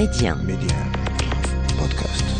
Média. 0.00 0.34
Podcast. 1.76 2.39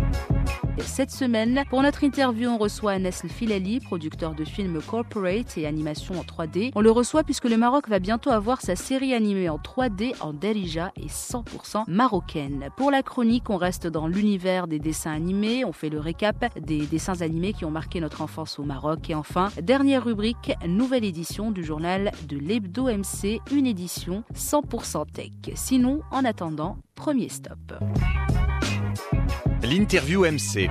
Cette 0.79 1.11
semaine, 1.11 1.63
pour 1.69 1.81
notre 1.81 2.03
interview, 2.03 2.49
on 2.49 2.57
reçoit 2.57 2.93
Anas 2.93 3.23
Filali, 3.27 3.79
producteur 3.79 4.33
de 4.33 4.43
films 4.43 4.81
corporate 4.81 5.57
et 5.57 5.67
animation 5.67 6.15
en 6.19 6.23
3D. 6.23 6.71
On 6.75 6.81
le 6.81 6.91
reçoit 6.91 7.23
puisque 7.23 7.45
le 7.45 7.57
Maroc 7.57 7.87
va 7.87 7.99
bientôt 7.99 8.29
avoir 8.29 8.61
sa 8.61 8.75
série 8.75 9.13
animée 9.13 9.49
en 9.49 9.57
3D 9.57 10.13
en 10.21 10.33
Darija 10.33 10.91
et 10.95 11.07
100% 11.07 11.83
marocaine. 11.87 12.69
Pour 12.77 12.91
la 12.91 13.03
chronique, 13.03 13.49
on 13.49 13.57
reste 13.57 13.87
dans 13.87 14.07
l'univers 14.07 14.67
des 14.67 14.79
dessins 14.79 15.11
animés, 15.11 15.65
on 15.65 15.73
fait 15.73 15.89
le 15.89 15.99
récap 15.99 16.57
des 16.59 16.85
dessins 16.85 17.21
animés 17.21 17.53
qui 17.53 17.65
ont 17.65 17.71
marqué 17.71 17.99
notre 17.99 18.21
enfance 18.21 18.59
au 18.59 18.63
Maroc. 18.63 19.09
Et 19.09 19.15
enfin, 19.15 19.49
dernière 19.61 20.03
rubrique, 20.03 20.53
nouvelle 20.67 21.05
édition 21.05 21.51
du 21.51 21.63
journal 21.63 22.11
de 22.27 22.37
l'Hebdo 22.37 22.85
MC, 22.85 23.39
une 23.51 23.67
édition 23.67 24.23
100% 24.35 25.11
tech. 25.11 25.31
Sinon, 25.55 26.01
en 26.11 26.25
attendant, 26.25 26.77
premier 26.95 27.29
stop. 27.29 27.73
L'interview 29.71 30.25
MC. 30.25 30.67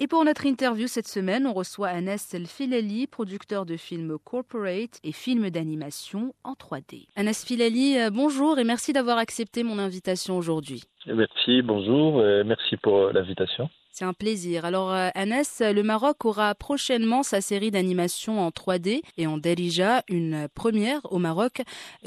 Et 0.00 0.08
pour 0.08 0.24
notre 0.24 0.44
interview 0.44 0.88
cette 0.88 1.06
semaine, 1.06 1.46
on 1.46 1.52
reçoit 1.52 1.86
Anas 1.86 2.32
El 2.34 2.48
Filali, 2.48 3.06
producteur 3.06 3.64
de 3.64 3.76
films 3.76 4.18
corporate 4.24 4.98
et 5.04 5.12
films 5.12 5.50
d'animation 5.50 6.34
en 6.42 6.54
3D. 6.54 7.06
Anas 7.14 7.44
Filali, 7.46 7.96
euh, 7.96 8.10
bonjour 8.10 8.58
et 8.58 8.64
merci 8.64 8.92
d'avoir 8.92 9.18
accepté 9.18 9.62
mon 9.62 9.78
invitation 9.78 10.36
aujourd'hui. 10.36 10.82
Merci, 11.06 11.62
bonjour, 11.62 12.20
et 12.26 12.42
merci 12.42 12.76
pour 12.76 12.96
euh, 12.96 13.12
l'invitation. 13.12 13.70
C'est 13.92 14.04
un 14.04 14.12
plaisir. 14.12 14.64
Alors 14.64 14.92
euh, 14.92 15.10
Anas, 15.14 15.62
le 15.62 15.82
Maroc 15.84 16.24
aura 16.24 16.56
prochainement 16.56 17.22
sa 17.22 17.40
série 17.40 17.70
d'animation 17.70 18.40
en 18.40 18.48
3D 18.48 19.00
et 19.16 19.28
en 19.28 19.38
Darija, 19.38 20.02
une 20.08 20.48
première 20.52 21.02
au 21.12 21.20
Maroc. 21.20 21.62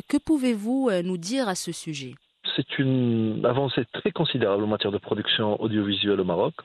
Que 0.09 0.17
pouvez-vous 0.17 0.89
nous 1.05 1.17
dire 1.17 1.47
à 1.47 1.55
ce 1.55 1.71
sujet? 1.71 2.15
C'est 2.59 2.79
une 2.79 3.45
avancée 3.45 3.85
très 3.93 4.11
considérable 4.11 4.63
en 4.63 4.67
matière 4.67 4.91
de 4.91 4.97
production 4.97 5.61
audiovisuelle 5.61 6.19
au 6.19 6.25
Maroc. 6.25 6.55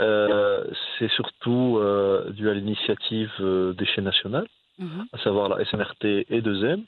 Euh, 0.00 0.64
c'est 0.98 1.10
surtout 1.10 1.76
euh, 1.78 2.30
dû 2.30 2.48
à 2.48 2.54
l'initiative 2.54 3.30
euh, 3.40 3.74
des 3.74 3.84
chaînes 3.84 4.04
nationales, 4.04 4.46
Mhm. 4.78 5.04
à 5.12 5.18
savoir 5.18 5.48
la 5.50 5.62
SMRT 5.66 6.24
et 6.30 6.40
2M, 6.40 6.84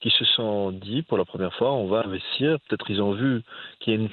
qui 0.00 0.10
se 0.10 0.24
sont 0.26 0.70
dit 0.70 1.02
pour 1.02 1.16
la 1.16 1.24
première 1.24 1.54
fois 1.54 1.72
on 1.72 1.86
va 1.86 2.04
investir. 2.04 2.58
Peut-être 2.68 2.90
ils 2.90 3.00
ont 3.00 3.12
vu 3.12 3.42
qu'il 3.80 3.94
y 3.94 3.96
a 3.96 4.00
une 4.00 4.10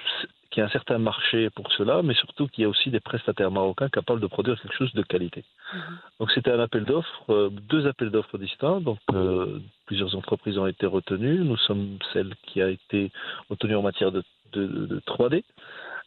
qu'il 0.51 0.59
y 0.59 0.63
a 0.63 0.67
un 0.67 0.71
certain 0.71 0.97
marché 0.97 1.49
pour 1.49 1.71
cela, 1.71 2.01
mais 2.03 2.13
surtout 2.13 2.47
qu'il 2.47 2.63
y 2.63 2.65
a 2.65 2.69
aussi 2.69 2.89
des 2.91 2.99
prestataires 2.99 3.51
marocains 3.51 3.89
capables 3.89 4.19
de 4.19 4.27
produire 4.27 4.61
quelque 4.61 4.75
chose 4.75 4.93
de 4.93 5.01
qualité. 5.01 5.45
Mhm. 5.73 5.97
Donc 6.19 6.31
c'était 6.31 6.51
un 6.51 6.59
appel 6.59 6.83
d'offres, 6.83 7.23
euh, 7.29 7.49
deux 7.49 7.87
appels 7.87 8.11
d'offres 8.11 8.37
distincts. 8.37 8.81
Donc 8.81 8.99
euh, 9.13 9.59
plusieurs 9.85 10.15
entreprises 10.15 10.57
ont 10.57 10.67
été 10.67 10.85
retenues. 10.85 11.39
Nous 11.39 11.57
sommes 11.57 11.97
celle 12.13 12.35
qui 12.43 12.61
a 12.61 12.69
été 12.69 13.11
retenue 13.49 13.75
en 13.75 13.81
matière 13.81 14.11
de, 14.11 14.23
de, 14.51 14.67
de 14.67 14.99
3D. 14.99 15.43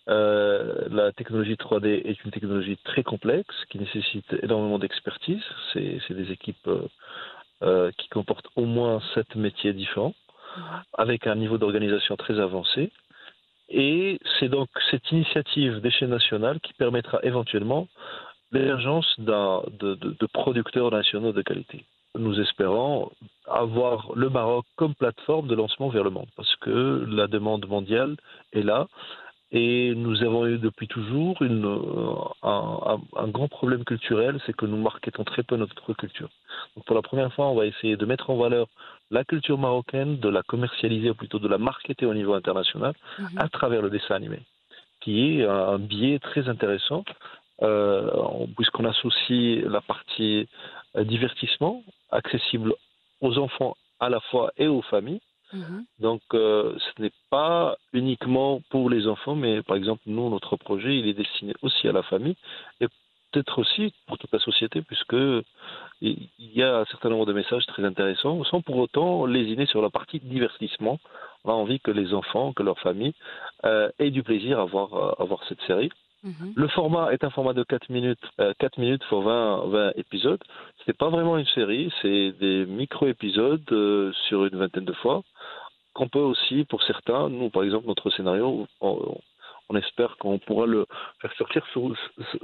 Euh, 0.06 0.86
la 0.90 1.12
technologie 1.12 1.54
3D 1.54 2.02
est 2.04 2.22
une 2.24 2.30
technologie 2.30 2.76
très 2.84 3.02
complexe 3.02 3.54
qui 3.70 3.78
nécessite 3.78 4.30
énormément 4.42 4.78
d'expertise. 4.78 5.42
C'est 5.72 6.12
des 6.12 6.30
équipes 6.30 6.68
qui 7.96 8.08
comportent 8.10 8.48
au 8.56 8.66
moins 8.66 9.00
sept 9.14 9.36
métiers 9.36 9.72
différents, 9.72 10.14
avec 10.92 11.26
un 11.26 11.34
niveau 11.34 11.56
d'organisation 11.56 12.14
très 12.16 12.38
avancé. 12.38 12.92
Et 13.68 14.18
c'est 14.38 14.48
donc 14.48 14.68
cette 14.90 15.10
initiative 15.10 15.80
des 15.80 15.90
chaînes 15.90 16.10
nationales 16.10 16.60
qui 16.60 16.72
permettra 16.74 17.18
éventuellement 17.22 17.88
l'émergence 18.52 19.08
de, 19.18 20.26
producteurs 20.32 20.90
nationaux 20.90 21.32
de 21.32 21.42
qualité. 21.42 21.84
Nous 22.16 22.38
espérons 22.40 23.10
avoir 23.46 24.12
le 24.14 24.30
Maroc 24.30 24.64
comme 24.76 24.94
plateforme 24.94 25.48
de 25.48 25.56
lancement 25.56 25.88
vers 25.88 26.04
le 26.04 26.10
monde, 26.10 26.28
parce 26.36 26.54
que 26.56 27.04
la 27.08 27.26
demande 27.26 27.66
mondiale 27.66 28.16
est 28.52 28.62
là. 28.62 28.86
Et 29.50 29.94
nous 29.94 30.22
avons 30.22 30.46
eu 30.46 30.58
depuis 30.58 30.88
toujours 30.88 31.36
euh, 31.42 32.14
un 32.42 33.28
grand 33.28 33.46
problème 33.48 33.84
culturel, 33.84 34.40
c'est 34.46 34.52
que 34.52 34.66
nous 34.66 34.76
marketons 34.76 35.22
très 35.22 35.44
peu 35.44 35.56
notre 35.56 35.92
culture. 35.94 36.28
Donc 36.74 36.84
pour 36.86 36.96
la 36.96 37.02
première 37.02 37.32
fois, 37.32 37.46
on 37.46 37.54
va 37.54 37.66
essayer 37.66 37.96
de 37.96 38.04
mettre 38.04 38.30
en 38.30 38.36
valeur 38.36 38.66
la 39.10 39.24
culture 39.24 39.58
marocaine, 39.58 40.18
de 40.18 40.28
la 40.28 40.42
commercialiser, 40.42 41.10
ou 41.10 41.14
plutôt 41.14 41.38
de 41.38 41.48
la 41.48 41.58
marketer 41.58 42.06
au 42.06 42.14
niveau 42.14 42.34
international 42.34 42.94
Mhm. 43.18 43.38
à 43.38 43.48
travers 43.48 43.82
le 43.82 43.90
dessin 43.90 44.14
animé, 44.14 44.40
qui 45.00 45.40
est 45.40 45.46
un 45.46 45.78
biais 45.78 46.18
très 46.18 46.48
intéressant, 46.48 47.04
euh, 47.62 48.10
puisqu'on 48.56 48.84
associe 48.84 49.64
la 49.64 49.80
partie 49.80 50.48
euh, 50.96 51.04
divertissement, 51.04 51.82
accessible 52.10 52.74
aux 53.20 53.38
enfants 53.38 53.76
à 54.00 54.08
la 54.08 54.20
fois 54.20 54.52
et 54.56 54.66
aux 54.66 54.82
familles. 54.82 55.20
Mhm. 55.52 55.84
Donc, 56.00 56.22
euh, 56.32 56.76
ce 56.78 57.02
n'est 57.02 57.12
pas 57.30 57.76
uniquement 57.92 58.60
pour 58.70 58.90
les 58.90 59.06
enfants, 59.06 59.36
mais 59.36 59.62
par 59.62 59.76
exemple, 59.76 60.02
nous, 60.06 60.28
notre 60.30 60.56
projet, 60.56 60.98
il 60.98 61.06
est 61.06 61.14
destiné 61.14 61.54
aussi 61.62 61.86
à 61.86 61.92
la 61.92 62.02
famille 62.02 62.36
et 62.80 62.86
peut-être 63.34 63.58
aussi 63.58 63.92
pour 64.06 64.18
toute 64.18 64.32
la 64.32 64.38
société, 64.38 64.82
puisque 64.82 65.16
il 66.00 66.28
y 66.38 66.62
a 66.62 66.78
un 66.78 66.84
certain 66.86 67.08
nombre 67.08 67.26
de 67.26 67.32
messages 67.32 67.66
très 67.66 67.84
intéressants, 67.84 68.44
sans 68.44 68.60
pour 68.60 68.76
autant 68.76 69.26
lésiner 69.26 69.66
sur 69.66 69.82
la 69.82 69.90
partie 69.90 70.20
divertissement. 70.20 70.98
On 71.44 71.50
a 71.50 71.54
envie 71.54 71.80
que 71.80 71.90
les 71.90 72.14
enfants, 72.14 72.52
que 72.52 72.62
leur 72.62 72.78
famille 72.78 73.14
euh, 73.64 73.90
aient 73.98 74.10
du 74.10 74.22
plaisir 74.22 74.60
à 74.60 74.64
voir, 74.64 74.94
euh, 74.94 75.22
à 75.22 75.24
voir 75.24 75.40
cette 75.48 75.60
série. 75.62 75.90
Mhm. 76.22 76.52
Le 76.56 76.68
format 76.68 77.12
est 77.12 77.22
un 77.24 77.30
format 77.30 77.52
de 77.52 77.64
4 77.64 77.90
minutes, 77.90 78.26
euh, 78.40 78.54
4 78.58 78.78
minutes 78.78 79.02
pour 79.08 79.22
20, 79.22 79.66
20 79.66 79.92
épisodes. 79.96 80.42
Ce 80.78 80.84
n'est 80.88 80.94
pas 80.94 81.10
vraiment 81.10 81.36
une 81.36 81.46
série, 81.46 81.92
c'est 82.00 82.32
des 82.40 82.64
micro-épisodes 82.66 83.64
euh, 83.72 84.12
sur 84.28 84.46
une 84.46 84.56
vingtaine 84.56 84.86
de 84.86 84.92
fois, 84.92 85.22
qu'on 85.92 86.08
peut 86.08 86.18
aussi, 86.18 86.64
pour 86.64 86.82
certains, 86.82 87.28
nous 87.28 87.50
par 87.50 87.62
exemple, 87.62 87.86
notre 87.86 88.10
scénario, 88.10 88.66
on, 88.80 89.18
on 89.70 89.76
espère 89.76 90.16
qu'on 90.18 90.38
pourra 90.38 90.66
le 90.66 90.86
faire 91.20 91.32
sortir 91.36 91.64
sous, 91.72 91.94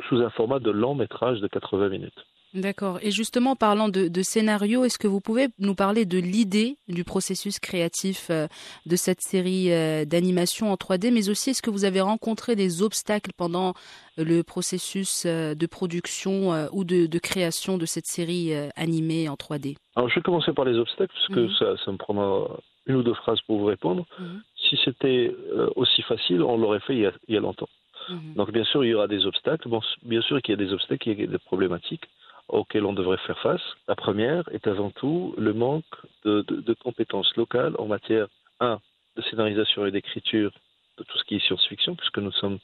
sous 0.09 0.17
un 0.17 0.31
format 0.31 0.59
de 0.59 0.71
long 0.71 0.95
métrage 0.95 1.41
de 1.41 1.49
80 1.49 1.89
minutes. 1.89 2.19
D'accord. 2.53 2.99
Et 3.03 3.13
justement, 3.13 3.55
parlant 3.55 3.89
de, 3.89 4.09
de 4.09 4.23
scénario, 4.23 4.83
est-ce 4.85 4.99
que 4.99 5.07
vous 5.07 5.21
pouvez 5.21 5.47
nous 5.61 5.77
parler 5.77 6.05
de 6.05 6.19
l'idée 6.19 6.79
du 6.89 7.05
processus 7.05 7.61
créatif 7.61 8.27
euh, 8.31 8.49
de 8.87 8.97
cette 8.97 9.21
série 9.21 9.73
euh, 9.73 10.05
d'animation 10.05 10.73
en 10.73 10.75
3D, 10.75 11.13
mais 11.13 11.29
aussi 11.29 11.51
est-ce 11.51 11.63
que 11.63 11.71
vous 11.71 11.85
avez 11.85 12.01
rencontré 12.01 12.57
des 12.57 12.83
obstacles 12.83 13.31
pendant 13.37 13.75
le 14.17 14.43
processus 14.43 15.23
euh, 15.27 15.55
de 15.55 15.67
production 15.67 16.53
euh, 16.53 16.67
ou 16.73 16.83
de, 16.83 17.07
de 17.07 17.19
création 17.21 17.79
de 17.79 17.87
cette 17.87 18.07
série 18.07 18.53
euh, 18.53 18.69
animée 18.75 19.29
en 19.29 19.35
3D 19.35 19.77
Alors 19.95 20.09
je 20.09 20.17
vais 20.17 20.23
commencer 20.23 20.53
par 20.53 20.65
les 20.65 20.77
obstacles, 20.77 21.13
parce 21.15 21.29
que 21.29 21.41
Mhm. 21.47 21.51
ça, 21.57 21.85
ça 21.85 21.93
me 21.93 21.99
prendra 21.99 22.49
une 22.87 22.97
ou 22.97 23.03
deux 23.05 23.15
phrases 23.15 23.41
pour 23.43 23.59
vous 23.59 23.67
répondre. 23.67 24.07
Mhm. 24.19 24.43
Si 24.71 24.77
c'était 24.85 25.35
euh, 25.53 25.69
aussi 25.77 26.01
facile, 26.03 26.43
on 26.43 26.57
l'aurait 26.57 26.81
fait 26.81 26.95
il 26.95 27.01
y, 27.01 27.07
a, 27.07 27.13
il 27.29 27.35
y 27.35 27.37
a 27.37 27.41
longtemps. 27.41 27.69
Mhm. 28.09 28.35
Donc 28.37 28.51
bien 28.53 28.65
sûr, 28.65 28.85
il 28.85 28.91
y 28.91 28.95
aura 28.95 29.09
des 29.09 29.27
obstacles. 29.27 29.69
Bon, 29.69 29.81
bien 30.03 30.23
sûr 30.23 30.41
qu'il 30.41 30.53
y 30.53 30.59
a 30.61 30.65
des 30.65 30.73
obstacles, 30.73 31.09
il 31.11 31.21
y 31.21 31.25
a 31.25 31.27
des 31.27 31.39
problématiques 31.39 32.05
auxquelles 32.49 32.85
on 32.87 32.93
devrait 32.93 33.19
faire 33.27 33.39
face. 33.41 33.61
La 33.89 33.95
première 33.97 34.45
est 34.53 34.67
avant 34.67 34.91
tout 34.91 35.35
le 35.39 35.53
manque 35.53 35.85
de, 36.25 36.43
de- 36.49 36.61
de 36.63 36.73
compétences 36.75 37.37
locales 37.37 37.75
en 37.79 37.87
matière, 37.87 38.27
un, 38.61 38.79
de 39.17 39.23
scénarisation 39.23 39.85
et 39.87 39.91
d'écriture 39.91 40.51
de 40.99 41.05
tout 41.05 41.17
ce 41.19 41.25
qui 41.25 41.37
est 41.37 41.41
science-fiction, 41.47 41.95
puisque 41.97 42.19
nous 42.19 42.33
sommes 42.33 42.59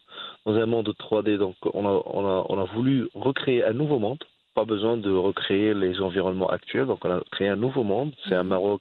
dans 0.45 0.55
un 0.55 0.67
monde 0.67 0.89
3D, 0.99 1.39
donc 1.39 1.57
on 1.75 1.87
a, 1.87 2.03
on 2.07 2.25
a, 2.27 2.47
on 2.49 2.59
a 2.61 2.65
voulu 2.65 3.09
recréer 3.15 3.65
un 3.65 3.73
nouveau 3.73 3.99
monde. 3.99 4.23
Pas 4.55 4.65
besoin 4.65 4.97
de 4.97 5.11
recréer 5.11 5.75
les 5.75 6.01
environnements 6.01 6.49
actuels, 6.49 6.87
donc 6.87 7.05
on 7.05 7.11
a 7.11 7.21
créé 7.31 7.49
un 7.49 7.57
nouveau 7.57 7.85
monde. 7.85 8.13
C'est 8.27 8.35
un 8.35 8.43
Maroc 8.43 8.81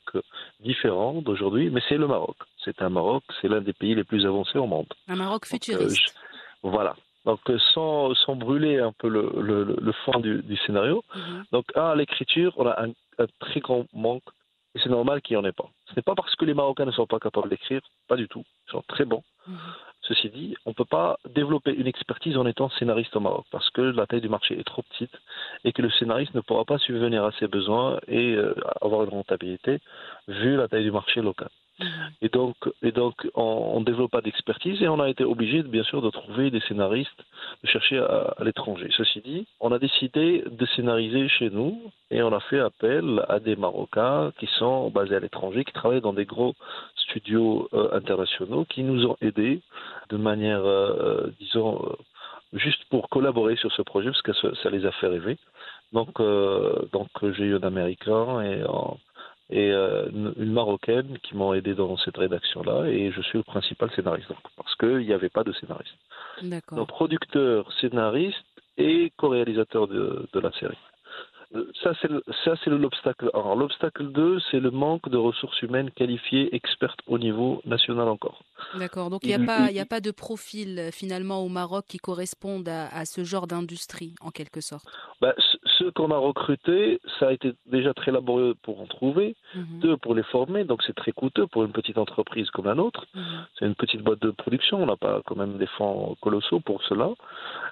différent 0.61 1.21
d'aujourd'hui, 1.21 1.69
mais 1.69 1.81
c'est 1.87 1.97
le 1.97 2.07
Maroc. 2.07 2.37
C'est 2.65 2.81
un 2.81 2.89
Maroc, 2.89 3.23
c'est 3.41 3.47
l'un 3.47 3.61
des 3.61 3.73
pays 3.73 3.95
les 3.95 4.03
plus 4.03 4.25
avancés 4.25 4.57
au 4.57 4.65
monde. 4.67 4.87
Un 5.07 5.15
Maroc 5.15 5.43
Donc, 5.49 5.61
euh, 5.69 5.73
futuriste. 5.77 5.97
je- 6.63 6.67
Voilà. 6.69 6.95
Donc 7.25 7.39
euh, 7.49 7.57
sans, 7.73 8.13
sans 8.15 8.35
brûler 8.35 8.79
un 8.79 8.91
peu 8.91 9.07
le, 9.07 9.31
le, 9.41 9.63
le 9.79 9.91
fond 10.03 10.19
du, 10.19 10.41
du 10.43 10.57
scénario, 10.57 11.03
Mhm. 11.15 11.45
donc 11.51 11.65
un, 11.75 11.87
à 11.91 11.95
l'écriture, 11.95 12.53
on 12.57 12.67
a 12.67 12.83
un, 12.83 12.89
un 13.19 13.25
très 13.39 13.59
grand 13.61 13.85
manque, 13.93 14.23
et 14.75 14.79
c'est 14.79 14.89
normal 14.89 15.21
qu'il 15.21 15.35
n'y 15.37 15.41
en 15.43 15.45
ait 15.47 15.51
pas. 15.51 15.69
Ce 15.89 15.95
n'est 15.95 16.01
pas 16.03 16.15
parce 16.15 16.35
que 16.35 16.45
les 16.45 16.53
Marocains 16.53 16.85
ne 16.85 16.91
sont 16.91 17.07
pas 17.07 17.19
capables 17.19 17.49
d'écrire, 17.49 17.81
pas 18.07 18.15
du 18.15 18.27
tout. 18.27 18.43
Ils 18.67 18.71
sont 18.71 18.83
très 18.87 19.05
bons. 19.05 19.23
Mhm. 19.47 19.57
Ceci 20.07 20.29
dit, 20.29 20.55
on 20.67 20.69
ne 20.69 20.75
peut 20.75 20.85
pas 20.85 21.17
développer 21.33 21.71
une 21.73 21.87
expertise 21.87 22.37
en 22.37 22.45
étant 22.45 22.69
scénariste 22.77 23.15
au 23.15 23.19
Maroc 23.19 23.45
parce 23.49 23.67
que 23.71 23.81
la 23.81 24.05
taille 24.05 24.21
du 24.21 24.29
marché 24.29 24.59
est 24.59 24.63
trop 24.63 24.83
petite 24.83 25.15
et 25.63 25.73
que 25.73 25.81
le 25.81 25.89
scénariste 25.89 26.35
ne 26.35 26.41
pourra 26.41 26.63
pas 26.63 26.77
subvenir 26.77 27.23
à 27.23 27.31
ses 27.39 27.47
besoins 27.47 27.99
et 28.07 28.33
euh, 28.35 28.53
avoir 28.83 29.03
une 29.03 29.09
rentabilité 29.09 29.79
vu 30.27 30.57
la 30.57 30.67
taille 30.67 30.83
du 30.83 30.91
marché 30.91 31.21
local. 31.21 31.49
Et 32.21 32.29
donc, 32.29 32.55
et 32.81 32.91
donc 32.91 33.27
on 33.35 33.79
ne 33.81 33.85
développe 33.85 34.11
pas 34.11 34.21
d'expertise 34.21 34.81
et 34.81 34.87
on 34.87 34.99
a 34.99 35.09
été 35.09 35.23
obligé, 35.23 35.61
bien 35.63 35.83
sûr, 35.83 36.01
de 36.01 36.09
trouver 36.09 36.49
des 36.49 36.61
scénaristes, 36.61 37.25
de 37.63 37.67
chercher 37.67 37.97
à, 37.99 38.35
l'étranger. 38.41 38.89
Ceci 38.95 39.21
dit, 39.21 39.45
on 39.59 39.71
a 39.71 39.79
décidé 39.79 40.43
de 40.49 40.65
scénariser 40.67 41.27
chez 41.27 41.49
nous 41.49 41.91
et 42.11 42.21
on 42.21 42.31
a 42.33 42.39
fait 42.39 42.59
appel 42.59 43.25
à 43.27 43.39
des 43.39 43.55
Marocains 43.55 44.31
qui 44.39 44.47
sont 44.57 44.89
basés 44.89 45.15
à 45.15 45.19
l'étranger, 45.19 45.65
qui 45.65 45.73
travaillent 45.73 46.01
dans 46.01 46.13
des 46.13 46.25
gros 46.25 46.55
studios 46.95 47.67
euh, 47.73 47.89
internationaux, 47.93 48.65
qui 48.65 48.83
nous 48.83 49.05
ont 49.05 49.17
aidés 49.21 49.61
de 50.09 50.17
manière, 50.17 50.63
euh, 50.63 51.27
disons, 51.39 51.83
euh, 51.83 51.95
juste 52.53 52.85
pour 52.89 53.09
collaborer 53.09 53.57
sur 53.57 53.71
ce 53.73 53.81
projet, 53.81 54.09
parce 54.11 54.21
que 54.21 54.55
ça, 54.63 54.69
les 54.69 54.85
a 54.85 54.91
fait 54.93 55.07
rêver. 55.07 55.37
Donc, 55.91 56.21
donc 56.91 57.07
j'ai 57.21 57.45
eu 57.45 57.55
un 57.55 57.63
Américain 57.63 58.41
et 58.41 58.63
en- 58.65 58.97
et 59.49 59.71
euh, 59.71 60.09
une, 60.11 60.51
marocaine 60.51 61.17
qui 61.23 61.35
m'ont 61.35 61.53
aidé 61.53 61.73
dans 61.75 61.97
cette 61.97 62.17
rédaction-là 62.17 62.87
et 62.87 63.11
je 63.11 63.21
suis 63.21 63.37
le 63.37 63.43
principal 63.43 63.91
scénariste 63.95 64.29
donc, 64.29 64.39
parce 64.57 64.75
qu'il 64.75 64.97
n'y 65.05 65.13
avait 65.13 65.29
pas 65.29 65.43
de 65.43 65.53
scénariste. 65.53 65.93
Donc 66.71 66.87
producteur, 66.87 67.71
scénariste 67.79 68.37
et 68.77 69.11
co-réalisateur 69.17 69.87
de, 69.87 70.27
de 70.33 70.39
la 70.39 70.51
série. 70.53 70.77
Euh, 71.55 71.71
Ça, 71.83 71.93
c'est 72.63 72.69
l'obstacle 72.69 73.29
1. 73.33 73.55
L'obstacle 73.55 74.11
2, 74.11 74.39
c'est 74.49 74.59
le 74.59 74.71
manque 74.71 75.07
de 75.09 75.17
ressources 75.17 75.61
humaines 75.61 75.91
qualifiées, 75.91 76.53
expertes 76.55 76.99
au 77.07 77.17
niveau 77.19 77.61
national 77.65 78.07
encore. 78.09 78.41
D'accord. 78.73 79.09
Donc 79.09 79.21
il 79.23 79.27
n'y 79.27 79.35
a, 79.49 79.71
Il- 79.71 79.79
a 79.79 79.85
pas 79.85 80.01
de 80.01 80.11
profil 80.11 80.79
euh, 80.79 80.91
finalement 80.91 81.43
au 81.43 81.49
Maroc 81.49 81.85
qui 81.87 81.99
correspondent 81.99 82.67
à, 82.67 82.87
à 82.87 83.05
ce 83.05 83.23
genre 83.23 83.47
d'industrie, 83.47 84.15
en 84.21 84.31
quelque 84.31 84.59
sorte? 84.59 84.85
Bah, 85.21 85.33
ceux 85.77 85.91
qu'on 85.91 86.11
a 86.11 86.17
recrutés, 86.17 86.99
ça 87.19 87.27
a 87.29 87.31
été 87.33 87.53
déjà 87.65 87.93
très 87.93 88.11
laborieux 88.11 88.55
pour 88.63 88.81
en 88.81 88.85
trouver. 88.85 89.35
Mhm, 89.55 89.79
Deux, 89.79 89.97
pour 89.97 90.15
les 90.15 90.23
former, 90.23 90.63
donc 90.63 90.81
c'est 90.83 90.95
très 90.95 91.11
coûteux 91.11 91.47
pour 91.47 91.63
une 91.63 91.71
petite 91.71 91.97
entreprise 91.97 92.49
comme 92.51 92.65
la 92.65 92.75
nôtre. 92.75 93.05
mhm. 93.13 93.23
C'est 93.57 93.65
une 93.65 93.75
petite 93.75 94.01
boîte 94.01 94.21
de 94.21 94.31
production, 94.31 94.81
on 94.83 94.85
n'a 94.85 94.95
pas 94.97 95.21
quand 95.25 95.35
même 95.35 95.57
des 95.57 95.67
fonds 95.77 96.15
colossaux 96.21 96.59
pour 96.59 96.83
cela. 96.83 97.09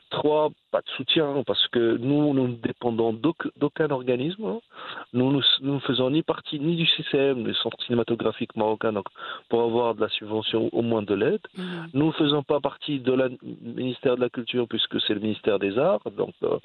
Trois, 0.09 0.49
pas 0.71 0.81
de 0.81 0.89
soutien, 0.97 1.43
parce 1.45 1.67
que 1.69 1.97
nous, 1.97 2.33
nous 2.33 2.47
ne 2.47 2.55
dépendons 2.55 3.13
d'auc- 3.13 3.49
d'aucun 3.57 3.89
organisme. 3.89 4.45
hein. 4.45 4.59
Nous, 5.13 5.31
nous 5.31 5.41
nous 5.61 5.73
ne 5.75 5.79
faisons 5.79 6.09
ni 6.09 6.21
partie 6.23 6.59
ni 6.59 6.75
du 6.75 6.85
CCM, 6.85 7.45
le 7.45 7.53
Centre 7.53 7.77
cinématographique 7.85 8.55
marocain, 8.55 8.93
donc 8.93 9.05
pour 9.49 9.61
avoir 9.63 9.95
de 9.95 10.01
la 10.01 10.09
subvention, 10.09 10.69
au 10.71 10.81
moins 10.81 11.01
de 11.03 11.13
l'aide. 11.13 11.41
Mhm. 11.57 11.89
Nous 11.93 12.07
ne 12.07 12.11
faisons 12.11 12.43
pas 12.43 12.59
partie 12.59 12.99
de 12.99 13.11
la 13.13 13.29
ministère 13.61 14.15
de 14.15 14.21
la 14.21 14.29
Culture, 14.29 14.67
puisque 14.67 14.99
c'est 15.01 15.13
le 15.13 15.19
ministère 15.19 15.59
des 15.59 15.77
Arts. 15.77 16.01
Donc, 16.17 16.33
euh, 16.43 16.57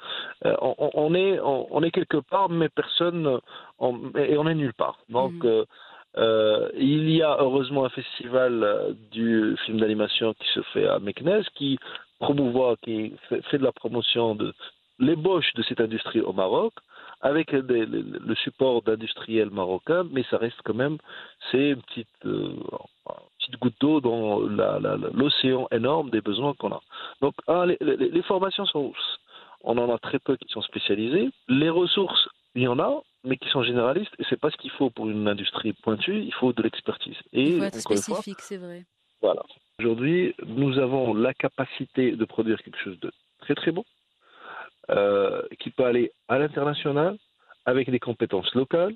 euh, 0.46 0.56
on, 0.60 0.90
on 0.94 1.14
est, 1.14 1.27
on, 1.50 1.66
on 1.76 1.82
est 1.86 1.90
quelque 1.98 2.20
part, 2.32 2.48
mais 2.48 2.68
personne, 2.82 3.26
euh, 3.26 3.38
on- 3.78 4.10
et 4.16 4.36
on 4.38 4.46
est 4.50 4.54
nulle 4.62 4.74
part. 4.84 4.98
Donc, 5.18 5.32
Mhm. 5.44 5.50
euh, 5.52 5.64
euh, 6.24 6.68
il 6.76 7.04
y 7.10 7.22
a 7.22 7.32
heureusement 7.44 7.84
un 7.84 7.94
festival 8.00 8.52
du 9.12 9.56
film 9.64 9.76
d'animation 9.80 10.28
qui 10.34 10.48
se 10.56 10.62
fait 10.72 10.86
à 10.94 10.98
Meknès, 10.98 11.44
qui 11.58 11.78
promouvoit, 12.18 12.76
qui 12.84 12.96
fait, 13.28 13.42
fait 13.48 13.58
de 13.58 13.64
la 13.64 13.72
promotion 13.72 14.34
de 14.34 14.48
l'ébauche 14.98 15.50
de 15.54 15.62
cette 15.62 15.80
industrie 15.80 16.20
au 16.20 16.32
Maroc, 16.32 16.72
avec 17.20 17.54
des- 17.54 17.86
le, 17.86 18.00
le 18.30 18.34
support 18.44 18.82
d'industriels 18.82 19.50
marocains, 19.50 20.04
mais 20.12 20.24
ça 20.30 20.36
reste 20.38 20.60
quand 20.64 20.74
même, 20.84 20.98
c'est 21.50 21.70
une 21.70 21.82
petite, 21.82 22.08
euh, 22.26 22.52
petite 23.38 23.58
goutte 23.60 23.80
d'eau 23.80 24.00
dans 24.00 24.40
l'océan 25.14 25.68
énorme 25.72 26.10
des 26.10 26.20
besoins 26.20 26.54
qu'on 26.54 26.72
a. 26.72 26.80
Donc, 27.22 27.34
les, 27.66 27.76
les- 27.80 28.10
les 28.10 28.22
formations 28.22 28.66
sont, 28.66 28.92
on 29.62 29.76
en 29.78 29.92
a 29.94 29.98
très 29.98 30.18
peu 30.18 30.36
qui 30.36 30.48
sont 30.48 30.62
spécialisées. 30.62 31.28
Les 31.48 31.70
ressources, 31.70 32.28
il 32.54 32.62
y 32.62 32.68
en 32.68 32.78
a, 32.78 33.00
mais 33.24 33.36
qui 33.36 33.48
sont 33.50 33.62
généralistes, 33.62 34.14
et 34.18 34.24
c'est 34.28 34.40
pas 34.40 34.50
ce 34.50 34.56
qu'il 34.56 34.70
faut 34.70 34.90
pour 34.90 35.08
une 35.08 35.26
industrie 35.28 35.72
pointue. 35.72 36.22
Il 36.22 36.32
faut 36.34 36.52
de 36.52 36.62
l'expertise. 36.62 37.16
Et 37.32 37.42
Il 37.50 37.58
faut 37.58 37.64
être 37.64 37.80
spécifique, 37.80 38.40
c'est 38.40 38.56
vrai. 38.56 38.84
voilà. 39.20 39.42
Aujourd'hui, 39.80 40.34
nous 40.46 40.78
avons 40.78 41.14
la 41.14 41.34
capacité 41.34 42.12
de 42.12 42.24
produire 42.24 42.60
quelque 42.62 42.78
chose 42.78 42.98
de 43.00 43.12
très 43.40 43.54
très 43.54 43.70
bon, 43.70 43.84
euh, 44.90 45.42
qui 45.60 45.70
peut 45.70 45.84
aller 45.84 46.12
à 46.28 46.38
l'international 46.38 47.16
avec 47.66 47.90
des 47.90 47.98
compétences 48.00 48.52
locales, 48.54 48.94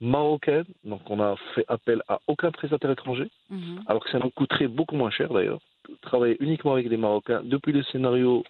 marocaines. 0.00 0.66
Donc, 0.84 1.08
on 1.10 1.20
a 1.20 1.36
fait 1.54 1.64
appel 1.68 2.02
à 2.08 2.20
aucun 2.26 2.50
prestataire 2.50 2.90
étranger, 2.90 3.28
Mhm. 3.50 3.82
alors 3.86 4.04
que 4.04 4.10
ça 4.10 4.18
nous 4.18 4.30
coûterait 4.30 4.68
beaucoup 4.68 4.96
moins 4.96 5.10
cher 5.10 5.32
d'ailleurs. 5.32 5.60
Travailler 6.02 6.36
uniquement 6.40 6.72
avec 6.74 6.88
des 6.88 6.96
Marocains, 6.96 7.42
depuis 7.44 7.72
le 7.72 7.82
scénario 7.84 8.44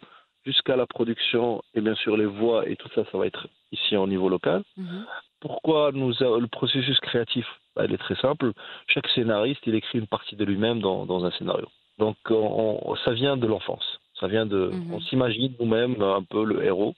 jusqu'à 0.45 0.77
la 0.77 0.87
production 0.87 1.63
et 1.75 1.81
bien 1.81 1.95
sûr 1.95 2.17
les 2.17 2.27
voix 2.27 2.69
et 2.69 2.77
tout 2.77 2.89
ça, 2.95 3.03
ça 3.11 3.19
va 3.19 3.27
être 3.27 3.49
ici 3.73 3.97
au 3.97 4.07
niveau 4.07 4.29
local. 4.29 4.63
Mhm. 4.77 5.05
Pourquoi 5.41 5.91
nous 5.93 6.11
le 6.21 6.47
processus 6.47 6.99
créatif 7.01 7.47
bah, 7.75 7.85
Il 7.87 7.93
est 7.95 7.99
très 7.99 8.15
simple. 8.17 8.53
Chaque 8.87 9.09
scénariste, 9.09 9.61
il 9.67 9.75
écrit 9.75 9.99
une 9.99 10.07
partie 10.07 10.37
de 10.37 10.45
lui-même 10.45 10.81
dans, 10.81 11.05
dans 11.07 11.25
un 11.25 11.31
scénario. 11.33 11.67
Donc, 11.99 12.17
on- 12.31 12.79
on- 12.85 12.97
ça 12.97 13.13
vient 13.13 13.37
de 13.37 13.47
l'enfance. 13.47 13.99
Ça 14.21 14.29
vient 14.29 14.47
de. 14.47 14.71
Mhm. 14.73 14.95
On 14.95 15.01
s'imagine 15.01 15.53
nous-mêmes 15.59 16.01
un 16.01 16.23
peu 16.23 16.45
le 16.45 16.65
héros 16.65 16.95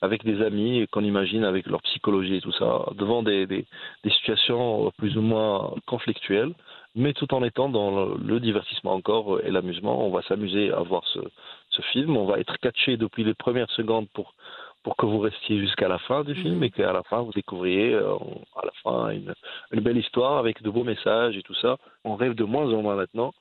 avec 0.00 0.24
des 0.24 0.42
amis 0.42 0.86
qu'on 0.90 1.04
imagine 1.04 1.44
avec 1.44 1.66
leur 1.66 1.80
psychologie 1.82 2.36
et 2.36 2.40
tout 2.40 2.52
ça, 2.52 2.86
devant 2.96 3.22
des, 3.22 3.46
des, 3.46 3.66
des 4.02 4.10
situations 4.10 4.90
plus 4.96 5.16
ou 5.16 5.22
moins 5.22 5.74
conflictuelles, 5.86 6.52
mais 6.94 7.12
tout 7.12 7.32
en 7.34 7.42
étant 7.42 7.68
dans 7.68 8.14
le, 8.16 8.40
divertissement 8.40 8.92
encore 8.94 9.40
et 9.42 9.50
l'amusement. 9.50 10.06
On 10.06 10.10
va 10.10 10.22
s'amuser 10.22 10.72
à 10.72 10.80
voir 10.80 11.02
ce, 11.06 11.20
ce 11.70 11.82
film. 11.82 12.16
On 12.16 12.26
va 12.26 12.38
être 12.38 12.58
catché 12.58 12.96
depuis 12.96 13.24
les 13.24 13.34
premières 13.34 13.70
secondes 13.70 14.08
pour 14.14 14.34
pour 14.82 14.96
que 14.96 15.06
vous 15.06 15.20
restiez 15.20 15.60
jusqu'à 15.60 15.86
la 15.86 15.98
fin 15.98 16.24
du 16.24 16.34
film 16.34 16.56
Mhm. 16.56 16.64
et 16.64 16.70
qu'à 16.70 16.92
la 16.92 17.04
fin 17.04 17.22
vous 17.22 17.30
découvriez 17.30 17.94
euh, 17.94 18.16
à 18.56 18.66
la 18.66 18.72
fin 18.82 19.10
une, 19.10 19.32
une 19.70 19.80
belle 19.80 19.96
histoire 19.96 20.38
avec 20.38 20.60
de 20.60 20.70
beaux 20.70 20.82
messages 20.82 21.36
et 21.36 21.42
tout 21.42 21.54
ça. 21.54 21.76
On 22.04 22.16
rêve 22.16 22.34
de 22.34 22.42
moins 22.42 22.68
en 22.72 22.82
moins 22.82 22.96
maintenant. 22.96 23.32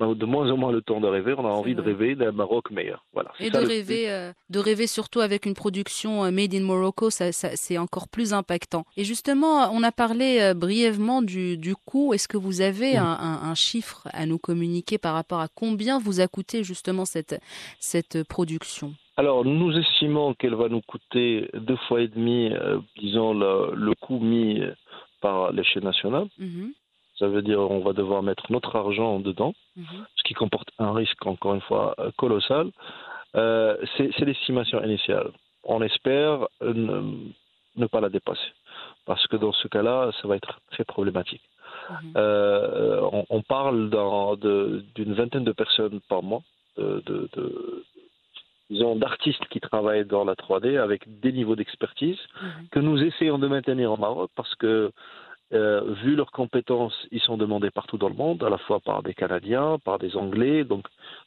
On 0.00 0.12
a 0.12 0.14
de 0.14 0.24
moins 0.26 0.48
en 0.52 0.56
moins 0.56 0.70
le 0.70 0.80
temps 0.80 1.00
de 1.00 1.08
rêver. 1.08 1.34
On 1.36 1.44
a 1.44 1.48
envie 1.50 1.74
de 1.74 1.80
rêver 1.82 2.14
d'un 2.14 2.30
Maroc 2.30 2.70
meilleur. 2.70 3.04
Voilà. 3.12 3.32
Et 3.40 3.50
de 3.50 3.58
rêver, 3.58 4.08
euh, 4.10 4.32
de 4.48 4.60
rêver 4.60 4.86
surtout 4.86 5.18
avec 5.18 5.44
une 5.44 5.54
production 5.54 6.24
euh, 6.24 6.30
made 6.30 6.54
in 6.54 6.60
Morocco, 6.62 7.10
ça, 7.10 7.32
ça- 7.32 7.56
c'est 7.56 7.78
encore 7.78 8.06
plus 8.08 8.32
impactant. 8.32 8.84
Et 8.96 9.02
justement, 9.02 9.72
on 9.72 9.82
a 9.82 9.90
parlé 9.90 10.38
euh, 10.40 10.54
brièvement 10.54 11.20
du, 11.20 11.56
du 11.56 11.74
coût. 11.74 12.14
Est-ce 12.14 12.28
que 12.28 12.36
vous 12.36 12.60
avez 12.60 12.96
un, 12.96 13.04
un- 13.06 13.40
un 13.42 13.54
chiffre 13.56 14.06
à 14.12 14.24
nous 14.24 14.38
communiquer 14.38 14.98
par 14.98 15.14
rapport 15.14 15.40
à 15.40 15.48
combien 15.52 15.98
vous 15.98 16.20
a 16.20 16.28
coûté 16.28 16.62
justement 16.62 17.04
cette, 17.04 17.40
cette 17.80 18.22
production? 18.28 18.94
Alors, 19.16 19.44
nous 19.44 19.76
estimons 19.76 20.32
qu'elle 20.34 20.54
va 20.54 20.68
nous 20.68 20.80
coûter 20.82 21.50
deux 21.54 21.76
fois 21.88 22.02
et 22.02 22.06
demi, 22.06 22.52
euh, 22.52 22.78
disons, 23.00 23.34
le, 23.34 23.74
le 23.74 23.94
coût 23.96 24.20
mis 24.20 24.60
par 25.20 25.50
les 25.50 25.64
chaînes 25.64 25.82
nationales. 25.82 26.28
Ça 27.18 27.26
veut 27.28 27.42
dire 27.42 27.58
on 27.60 27.80
va 27.80 27.92
devoir 27.92 28.22
mettre 28.22 28.44
notre 28.50 28.76
argent 28.76 29.18
dedans, 29.20 29.54
mhm, 29.76 29.84
ce 30.16 30.22
qui 30.24 30.34
comporte 30.34 30.68
un 30.78 30.92
risque, 30.92 31.24
encore 31.26 31.54
une 31.54 31.60
fois, 31.62 31.94
euh, 31.98 32.10
colossal. 32.16 32.70
Euh, 33.36 33.76
C'est 33.96 34.24
l'estimation 34.24 34.82
initiale. 34.84 35.30
On 35.64 35.82
espère 35.82 36.46
euh, 36.62 36.72
ne, 36.74 36.98
ne 37.76 37.86
pas 37.86 38.00
la 38.00 38.08
dépasser. 38.08 38.52
Parce 39.04 39.26
que 39.26 39.36
dans 39.36 39.52
ce 39.52 39.66
cas-là, 39.68 40.10
ça 40.20 40.28
va 40.28 40.36
être 40.36 40.60
très 40.70 40.84
problématique. 40.84 41.42
mhm. 41.90 42.12
Euh, 42.16 43.00
on, 43.12 43.24
on 43.30 43.42
parle 43.42 43.90
d'une 44.94 45.14
vingtaine 45.14 45.44
de 45.44 45.52
personnes 45.52 46.00
par 46.08 46.22
mois, 46.22 46.42
de, 46.76 47.02
de- 47.06 47.28
de- 47.36 47.84
disons, 48.70 48.96
d'artistes 48.96 49.46
qui 49.50 49.60
travaillent 49.60 50.04
dans 50.04 50.24
la 50.24 50.34
3D 50.34 50.76
avec 50.78 51.00
des 51.20 51.32
niveaux 51.32 51.56
d'expertise 51.56 52.18
Mhm. 52.42 52.68
que 52.72 52.80
nous 52.80 53.02
essayons 53.02 53.38
de 53.38 53.48
maintenir 53.48 53.90
au 53.92 53.96
Maroc 53.96 54.30
parce 54.36 54.54
que, 54.56 54.92
euh, 55.52 55.94
vu 56.02 56.14
leurs 56.14 56.30
compétences, 56.30 56.94
ils 57.10 57.20
sont 57.20 57.36
demandés 57.36 57.70
partout 57.70 57.96
dans 57.98 58.08
le 58.08 58.14
monde, 58.14 58.42
à 58.42 58.50
la 58.50 58.58
fois 58.58 58.80
par 58.80 59.02
des 59.02 59.14
Canadiens, 59.14 59.78
par 59.84 59.98
des 59.98 60.16
Anglais. 60.16 60.64
Donc, 60.64 60.84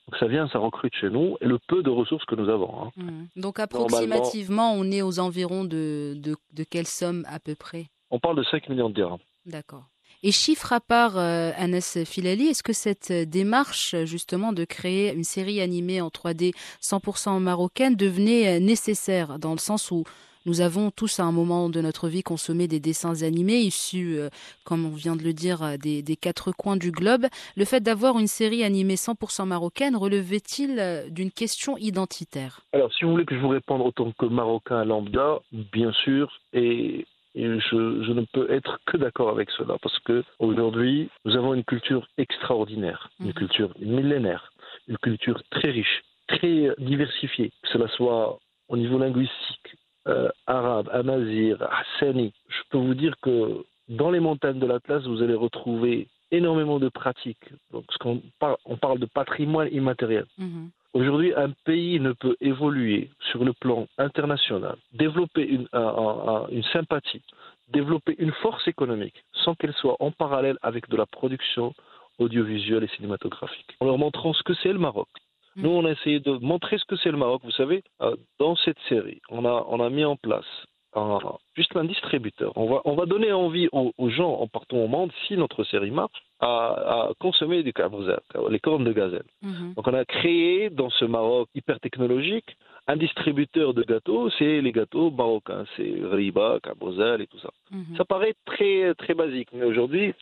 donc 0.07 0.19
ça 0.19 0.27
vient, 0.27 0.47
ça 0.49 0.59
recrute 0.59 0.93
chez 0.95 1.09
nous, 1.09 1.37
et 1.41 1.45
le 1.45 1.59
peu 1.67 1.81
de 1.81 1.89
ressources 1.89 2.25
que 2.25 2.35
nous 2.35 2.49
avons. 2.49 2.83
hein. 2.83 2.91
Mhm. 2.97 3.27
Donc 3.35 3.59
approximativement, 3.59 4.73
on 4.73 4.91
est 4.91 5.01
aux 5.01 5.19
environs 5.19 5.63
de, 5.63 6.13
de, 6.17 6.35
de 6.53 6.63
quelle 6.63 6.87
somme 6.87 7.25
à 7.27 7.39
peu 7.39 7.55
près? 7.55 7.87
On 8.11 8.19
parle 8.19 8.37
de 8.37 8.43
5 8.43 8.69
millions 8.69 8.89
de 8.89 8.95
dirhams. 8.95 9.19
D'accord. 9.45 9.85
Et 10.23 10.31
chiffre 10.31 10.71
à 10.71 10.79
part, 10.79 11.17
euh, 11.17 11.51
Anas 11.57 11.97
Filali, 12.05 12.49
est-ce 12.49 12.61
que 12.61 12.73
cette 12.73 13.09
euh, 13.09 13.25
démarche 13.25 13.95
justement 14.05 14.53
de 14.53 14.65
créer 14.65 15.11
une 15.13 15.23
série 15.23 15.61
animée 15.61 15.99
en 15.99 16.09
3D 16.09 16.53
100% 16.81 17.39
marocaine 17.39 17.95
devenait 17.95 18.57
euh, 18.57 18.59
nécessaire 18.59 19.39
dans 19.39 19.53
le 19.53 19.57
sens 19.57 19.89
où 19.89 20.03
nous 20.45 20.61
avons 20.61 20.91
tous 20.91 21.19
à 21.19 21.23
un 21.23 21.31
moment 21.31 21.69
de 21.69 21.81
notre 21.81 22.07
vie 22.07 22.23
consommé 22.23 22.67
des 22.67 22.79
dessins 22.79 23.21
animés 23.23 23.59
issus, 23.59 24.17
euh, 24.17 24.29
comme 24.63 24.85
on 24.85 24.89
vient 24.95 25.15
de 25.15 25.23
le 25.23 25.33
dire, 25.33 25.61
euh, 25.63 25.77
des, 25.77 26.01
des 26.01 26.15
quatre 26.15 26.51
coins 26.51 26.77
du 26.77 26.91
globe. 26.91 27.25
Le 27.55 27.65
fait 27.65 27.81
d'avoir 27.81 28.17
une 28.17 28.27
série 28.27 28.63
animée 28.63 28.95
100% 28.95 29.45
marocaine 29.45 29.95
relevait-il 29.95 30.79
euh, 30.79 31.09
d'une 31.09 31.31
question 31.31 31.77
identitaire? 31.77 32.61
Alors, 32.73 32.91
si 32.93 33.05
vous 33.05 33.11
voulez 33.11 33.25
que 33.25 33.35
je 33.35 33.39
vous 33.41 33.49
réponde 33.49 33.81
autant 33.81 34.11
que 34.17 34.25
Marocain 34.25 34.83
lambda, 34.85 35.39
bien 35.51 35.91
sûr, 35.93 36.31
et, 36.53 37.05
et 37.35 37.43
je, 37.59 38.03
je 38.03 38.11
ne 38.11 38.25
peux 38.33 38.51
être 38.51 38.79
que 38.87 38.97
d'accord 38.97 39.29
avec 39.29 39.49
cela, 39.51 39.75
parce 39.81 39.99
que 39.99 40.23
aujourd'hui, 40.39 41.09
nous 41.25 41.35
avons 41.35 41.53
une 41.53 41.63
culture 41.63 42.07
extraordinaire, 42.17 43.09
une 43.19 43.27
Mhm. 43.27 43.33
culture 43.33 43.73
millénaire, 43.79 44.51
une 44.87 44.97
culture 44.97 45.41
très 45.51 45.69
riche, 45.69 46.01
très 46.27 46.69
diversifiée, 46.79 47.51
que 47.61 47.69
cela 47.73 47.87
soit 47.89 48.39
au 48.69 48.77
niveau 48.77 48.97
linguistique, 48.97 49.75
euh, 50.07 50.29
arabe, 50.47 50.89
amazir, 50.91 51.57
hassani. 51.61 52.33
Je 52.49 52.61
peux 52.69 52.77
vous 52.77 52.93
dire 52.95 53.15
que 53.21 53.63
dans 53.89 54.11
les 54.11 54.19
montagnes 54.19 54.59
de 54.59 54.65
l'Atlas, 54.65 55.03
vous 55.05 55.21
allez 55.21 55.33
retrouver 55.35 56.07
énormément 56.31 56.79
de 56.79 56.89
pratiques. 56.89 57.49
Donc, 57.71 57.83
ce 57.91 57.97
qu'on 57.97 58.21
parle, 58.39 58.57
on 58.65 58.77
parle 58.77 58.99
de 58.99 59.05
patrimoine 59.05 59.67
immatériel. 59.71 60.25
Mhm. 60.37 60.69
Aujourd'hui, 60.93 61.33
un 61.35 61.51
pays 61.65 61.99
ne 61.99 62.11
peut 62.13 62.35
évoluer 62.41 63.09
sur 63.31 63.45
le 63.45 63.53
plan 63.53 63.87
international, 63.97 64.75
développer 64.93 65.43
une, 65.45 65.67
un- 65.73 65.79
un- 65.81 66.27
un- 66.35 66.47
une 66.49 66.63
sympathie, 66.63 67.21
développer 67.69 68.15
une 68.17 68.31
force 68.33 68.67
économique 68.67 69.23
sans 69.43 69.55
qu'elle 69.55 69.73
soit 69.73 69.95
en 70.01 70.11
parallèle 70.11 70.57
avec 70.61 70.89
de 70.89 70.97
la 70.97 71.05
production 71.05 71.73
audiovisuelle 72.19 72.83
et 72.83 72.95
cinématographique. 72.95 73.75
En 73.79 73.85
leur 73.85 73.97
montrant 73.97 74.33
ce 74.33 74.43
que 74.43 74.53
c'est 74.55 74.73
le 74.73 74.79
Maroc. 74.79 75.07
Nous, 75.55 75.69
on 75.69 75.85
a 75.85 75.91
essayé 75.91 76.19
de 76.19 76.31
montrer 76.31 76.77
ce 76.77 76.85
que 76.85 76.95
c'est 76.97 77.11
le 77.11 77.17
Maroc. 77.17 77.41
Vous 77.43 77.51
savez, 77.51 77.83
euh, 78.01 78.15
dans 78.39 78.55
cette 78.55 78.79
série, 78.89 79.21
on 79.29 79.43
a, 79.45 79.65
on 79.69 79.79
a 79.79 79.89
mis 79.89 80.05
en 80.05 80.15
place 80.15 80.45
un- 80.93 81.19
juste 81.55 81.75
un 81.75 81.85
distributeur. 81.85 82.51
On 82.57 82.67
va, 82.67 82.81
on 82.85 82.95
va 82.95 83.05
donner 83.05 83.31
envie 83.31 83.67
aux, 83.71 83.93
aux 83.97 84.09
gens 84.09 84.33
en 84.33 84.47
partant 84.47 84.77
au 84.77 84.87
monde, 84.87 85.11
si 85.27 85.37
notre 85.37 85.63
série 85.63 85.91
marche, 85.91 86.21
à, 86.39 86.47
à 86.47 87.09
consommer 87.19 87.63
du 87.63 87.71
cabouzet, 87.71 88.17
les 88.49 88.59
cornes 88.59 88.83
de 88.83 88.91
gazelle. 88.93 89.23
Mhm. 89.41 89.73
Donc 89.75 89.87
on 89.87 89.93
a 89.93 90.05
créé 90.05 90.69
dans 90.69 90.89
ce 90.89 91.05
Maroc 91.05 91.47
hyper 91.55 91.79
technologique 91.79 92.57
un 92.87 92.97
distributeur 92.97 93.73
de 93.73 93.83
gâteaux, 93.83 94.29
c'est 94.37 94.59
les 94.59 94.71
gâteaux 94.71 95.11
marocains, 95.11 95.65
c'est 95.77 95.93
riba, 96.11 96.59
cabozel 96.63 97.21
et 97.21 97.27
tout 97.27 97.37
ça. 97.39 97.51
Mhm. 97.71 97.95
Ça 97.95 98.03
paraît 98.05 98.33
très 98.45 98.93
très 98.95 99.13
basique, 99.13 99.49
mais 99.53 99.65
aujourd'hui, 99.65 100.13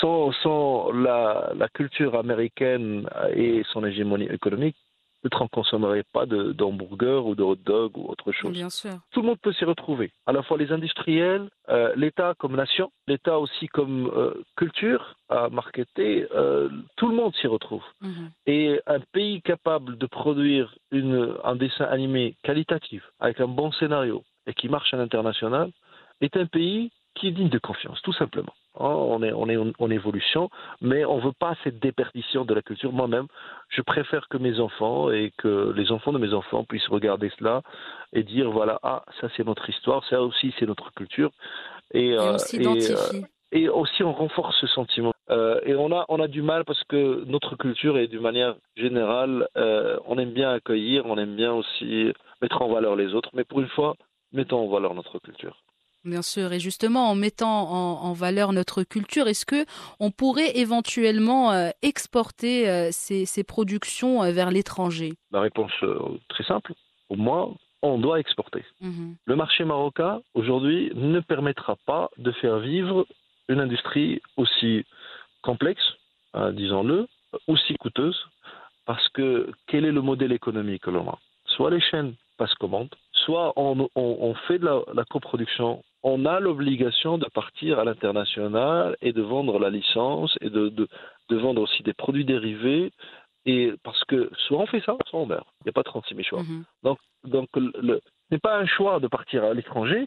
sans, 0.00 0.32
sans 0.42 0.92
la, 0.92 1.52
la 1.56 1.68
culture 1.68 2.16
américaine 2.16 3.08
et 3.34 3.62
son 3.72 3.84
hégémonie 3.84 4.26
économique, 4.26 4.76
ne 5.24 5.48
consommerait 5.48 6.04
pas 6.12 6.26
de- 6.26 6.52
d'hamburger 6.52 7.24
ou 7.26 7.34
de 7.34 7.42
hot 7.42 7.56
dog 7.56 7.96
ou 7.96 8.06
autre 8.08 8.30
chose 8.32 8.52
Bien 8.52 8.70
sûr. 8.70 8.92
tout 9.10 9.20
le 9.22 9.26
monde 9.28 9.38
peut 9.40 9.52
s'y 9.52 9.64
retrouver. 9.64 10.12
À 10.26 10.32
la 10.32 10.42
fois 10.42 10.58
les 10.58 10.70
industriels, 10.70 11.48
euh, 11.70 11.92
l'État 11.96 12.34
comme 12.38 12.56
nation, 12.56 12.92
l'État 13.06 13.38
aussi 13.38 13.66
comme 13.68 14.10
euh, 14.14 14.34
culture 14.56 15.16
à 15.28 15.48
marketer, 15.48 16.26
euh, 16.34 16.68
tout 16.96 17.08
le 17.08 17.16
monde 17.16 17.34
s'y 17.36 17.46
retrouve. 17.46 17.82
Mhm. 18.02 18.30
Et 18.46 18.80
un 18.86 19.00
pays 19.00 19.40
capable 19.42 19.96
de 19.96 20.06
produire 20.06 20.74
une, 20.90 21.34
un 21.42 21.56
dessin 21.56 21.86
animé 21.86 22.36
qualitatif, 22.42 23.02
avec 23.20 23.40
un 23.40 23.48
bon 23.48 23.72
scénario 23.72 24.22
et 24.46 24.52
qui 24.52 24.68
marche 24.68 24.92
à 24.92 24.98
l'international, 24.98 25.70
est 26.20 26.36
un 26.36 26.46
pays 26.46 26.90
qui 27.14 27.28
est 27.28 27.32
digne 27.32 27.48
de 27.48 27.58
confiance, 27.58 28.00
tout 28.02 28.12
simplement. 28.12 28.52
Hein, 28.78 28.86
On 28.88 29.22
est, 29.22 29.32
on 29.32 29.48
est 29.48 29.56
en, 29.56 29.90
évolution, 29.90 30.50
mais 30.80 31.04
on 31.04 31.18
ne 31.18 31.22
veut 31.22 31.32
pas 31.38 31.54
cette 31.62 31.78
déperdition 31.78 32.44
de 32.44 32.54
la 32.54 32.62
culture. 32.62 32.92
Moi-même, 32.92 33.26
je 33.68 33.82
préfère 33.82 34.28
que 34.28 34.36
mes 34.36 34.58
enfants 34.58 35.10
et 35.10 35.32
que 35.38 35.72
les 35.76 35.92
enfants 35.92 36.12
de 36.12 36.18
mes 36.18 36.34
enfants 36.34 36.64
puissent 36.64 36.88
regarder 36.88 37.30
cela 37.38 37.62
et 38.12 38.24
dire 38.24 38.50
voilà, 38.50 38.80
ah, 38.82 39.04
ça 39.20 39.28
c'est 39.36 39.46
notre 39.46 39.68
histoire, 39.70 40.04
ça 40.08 40.20
aussi 40.22 40.52
c'est 40.58 40.66
notre 40.66 40.92
culture. 40.92 41.30
Et, 41.92 42.10
Et 42.10 42.18
euh, 42.18 42.36
et, 42.52 42.66
euh, 42.66 43.20
et 43.52 43.68
aussi 43.68 44.02
on 44.02 44.12
renforce 44.12 44.56
ce 44.60 44.66
sentiment. 44.66 45.14
Euh, 45.30 45.60
et 45.64 45.74
on 45.74 45.90
a, 45.92 46.04
on 46.08 46.20
a 46.20 46.28
du 46.28 46.42
mal 46.42 46.64
parce 46.64 46.82
que 46.84 47.24
notre 47.26 47.56
culture 47.56 47.96
est 47.96 48.08
d'une 48.08 48.20
manière 48.20 48.56
générale, 48.76 49.48
euh, 49.56 49.98
on 50.06 50.18
aime 50.18 50.32
bien 50.32 50.50
accueillir, 50.50 51.06
on 51.06 51.16
aime 51.16 51.36
bien 51.36 51.52
aussi 51.52 52.12
mettre 52.42 52.60
en 52.60 52.68
valeur 52.68 52.96
les 52.96 53.14
autres, 53.14 53.30
mais 53.32 53.44
pour 53.44 53.60
une 53.60 53.68
fois, 53.68 53.94
mettons 54.32 54.58
en 54.58 54.68
valeur 54.68 54.94
notre 54.94 55.18
culture. 55.20 55.56
Bien 56.04 56.22
sûr, 56.22 56.52
et 56.52 56.60
justement 56.60 57.08
en 57.10 57.14
mettant 57.14 57.70
en, 57.70 58.02
en 58.04 58.12
valeur 58.12 58.52
notre 58.52 58.82
culture, 58.82 59.26
est-ce 59.26 59.46
que 59.46 59.64
on 60.00 60.10
pourrait 60.10 60.56
éventuellement 60.58 61.52
euh, 61.52 61.70
exporter 61.82 62.68
euh, 62.68 62.88
ces, 62.92 63.24
ces 63.24 63.42
productions 63.44 64.22
euh, 64.22 64.30
vers 64.32 64.50
l'étranger? 64.50 65.14
La 65.32 65.40
réponse 65.40 65.72
très 66.28 66.44
simple, 66.44 66.74
pour 67.08 67.16
moi, 67.16 67.54
on 67.82 67.98
doit 67.98 68.20
exporter. 68.20 68.64
Mhm. 68.80 69.16
Le 69.24 69.36
marché 69.36 69.64
marocain, 69.64 70.20
aujourd'hui, 70.34 70.90
ne 70.94 71.20
permettra 71.20 71.76
pas 71.86 72.10
de 72.18 72.32
faire 72.32 72.58
vivre 72.58 73.06
une 73.48 73.60
industrie 73.60 74.20
aussi 74.36 74.84
complexe, 75.42 75.82
hein, 76.34 76.52
disons-le, 76.52 77.06
aussi 77.46 77.74
coûteuse, 77.76 78.18
parce 78.84 79.06
que 79.10 79.50
quel 79.66 79.84
est 79.84 79.92
le 79.92 80.02
modèle 80.02 80.32
économique 80.32 80.82
que 80.82 80.90
l'on 80.90 81.08
a? 81.08 81.18
Soit 81.46 81.70
les 81.70 81.80
chaînes 81.80 82.14
passent 82.38 82.54
commande, 82.54 82.88
soit 83.12 83.52
on, 83.56 83.88
on- 83.94 84.16
on 84.20 84.34
fait 84.46 84.58
de 84.58 84.64
la, 84.66 84.80
la 84.94 85.04
coproduction, 85.04 85.82
on 86.04 86.24
a 86.26 86.38
l'obligation 86.38 87.18
de 87.18 87.26
partir 87.40 87.78
à 87.80 87.84
l'international 87.84 88.96
et 89.02 89.12
de 89.12 89.22
vendre 89.22 89.58
la 89.58 89.70
licence 89.70 90.36
et 90.42 90.50
de, 90.50 90.68
de- 90.68 90.88
de 91.30 91.36
vendre 91.36 91.62
aussi 91.62 91.82
des 91.82 91.94
produits 91.94 92.24
dérivés. 92.26 92.92
Et 93.46 93.72
parce 93.82 94.02
que 94.04 94.30
soit 94.46 94.58
on 94.58 94.66
fait 94.66 94.80
ça, 94.86 94.96
soit 95.06 95.20
on 95.20 95.26
meurt. 95.26 95.46
Il 95.60 95.64
n'y 95.66 95.70
a 95.70 95.72
pas 95.72 95.82
36 95.82 96.14
000 96.14 96.24
choix. 96.24 96.42
Mhm. 96.42 96.64
Donc, 97.24 97.48
le, 97.56 97.72
le- 97.80 98.00
n'est 98.34 98.40
pas 98.40 98.56
un 98.58 98.66
choix 98.66 99.00
de 99.00 99.06
partir 99.08 99.44
à 99.44 99.54
l'étranger, 99.54 100.06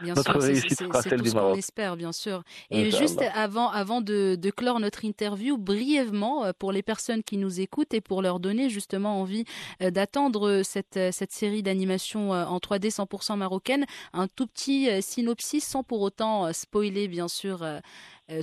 Notre 0.00 0.32
sûr, 0.32 0.40
réussite 0.40 0.78
sera 0.78 1.02
celle 1.02 1.22
du 1.22 1.30
Maroc. 1.32 1.56
espère, 1.58 1.96
bien 1.96 2.12
sûr. 2.12 2.42
Et 2.70 2.82
Inch'Allah. 2.88 2.98
juste 2.98 3.22
avant, 3.34 3.68
avant 3.70 4.00
de, 4.00 4.36
de 4.36 4.50
clore 4.50 4.80
notre 4.80 5.04
interview, 5.04 5.56
brièvement, 5.58 6.44
euh, 6.44 6.52
pour 6.58 6.72
les 6.72 6.82
personnes 6.82 7.22
qui 7.22 7.36
nous 7.36 7.60
écoutent 7.60 7.94
et 7.94 8.00
pour 8.00 8.20
leur 8.22 8.40
donner 8.40 8.68
justement 8.68 9.20
envie 9.20 9.44
euh, 9.82 9.90
d'attendre 9.90 10.62
cette, 10.62 10.96
euh, 10.96 11.10
cette 11.12 11.32
série 11.32 11.62
d'animation 11.62 12.30
en 12.32 12.58
3D 12.58 12.90
100% 12.90 13.36
marocaine, 13.36 13.84
un 14.12 14.26
tout 14.28 14.46
petit 14.46 14.88
synopsis 15.02 15.64
sans 15.66 15.82
pour 15.82 16.00
autant 16.02 16.52
spoiler, 16.52 17.08
bien 17.08 17.28
sûr, 17.28 17.64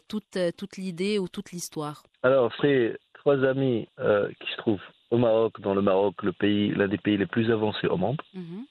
toute, 0.07 0.37
toute 0.57 0.77
l'idée 0.77 1.19
ou 1.19 1.27
toute 1.27 1.51
l'histoire. 1.51 2.03
Alors, 2.23 2.51
c'est 2.61 2.97
trois 3.13 3.43
amis 3.43 3.87
euh, 3.99 4.29
qui 4.39 4.51
se 4.51 4.57
trouvent 4.57 4.81
au 5.11 5.17
Maroc, 5.17 5.59
dans 5.61 5.73
le 5.75 5.81
Maroc, 5.81 6.15
le 6.23 6.31
pays, 6.33 6.69
l'un 6.75 6.87
des 6.87 6.97
pays 6.97 7.17
les 7.17 7.25
plus 7.27 7.51
avancés 7.51 7.87
au 7.87 7.97
monde, 7.97 8.21
Mhm. 8.33 8.65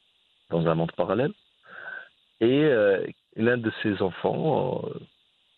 Dans 0.51 0.67
un 0.67 0.75
monde 0.75 0.93
parallèle. 0.93 1.33
Et 2.41 2.65
euh, 2.65 3.05
l'un 3.37 3.57
de 3.57 3.71
ses 3.83 4.03
enfants 4.03 4.83
euh, 4.85 4.99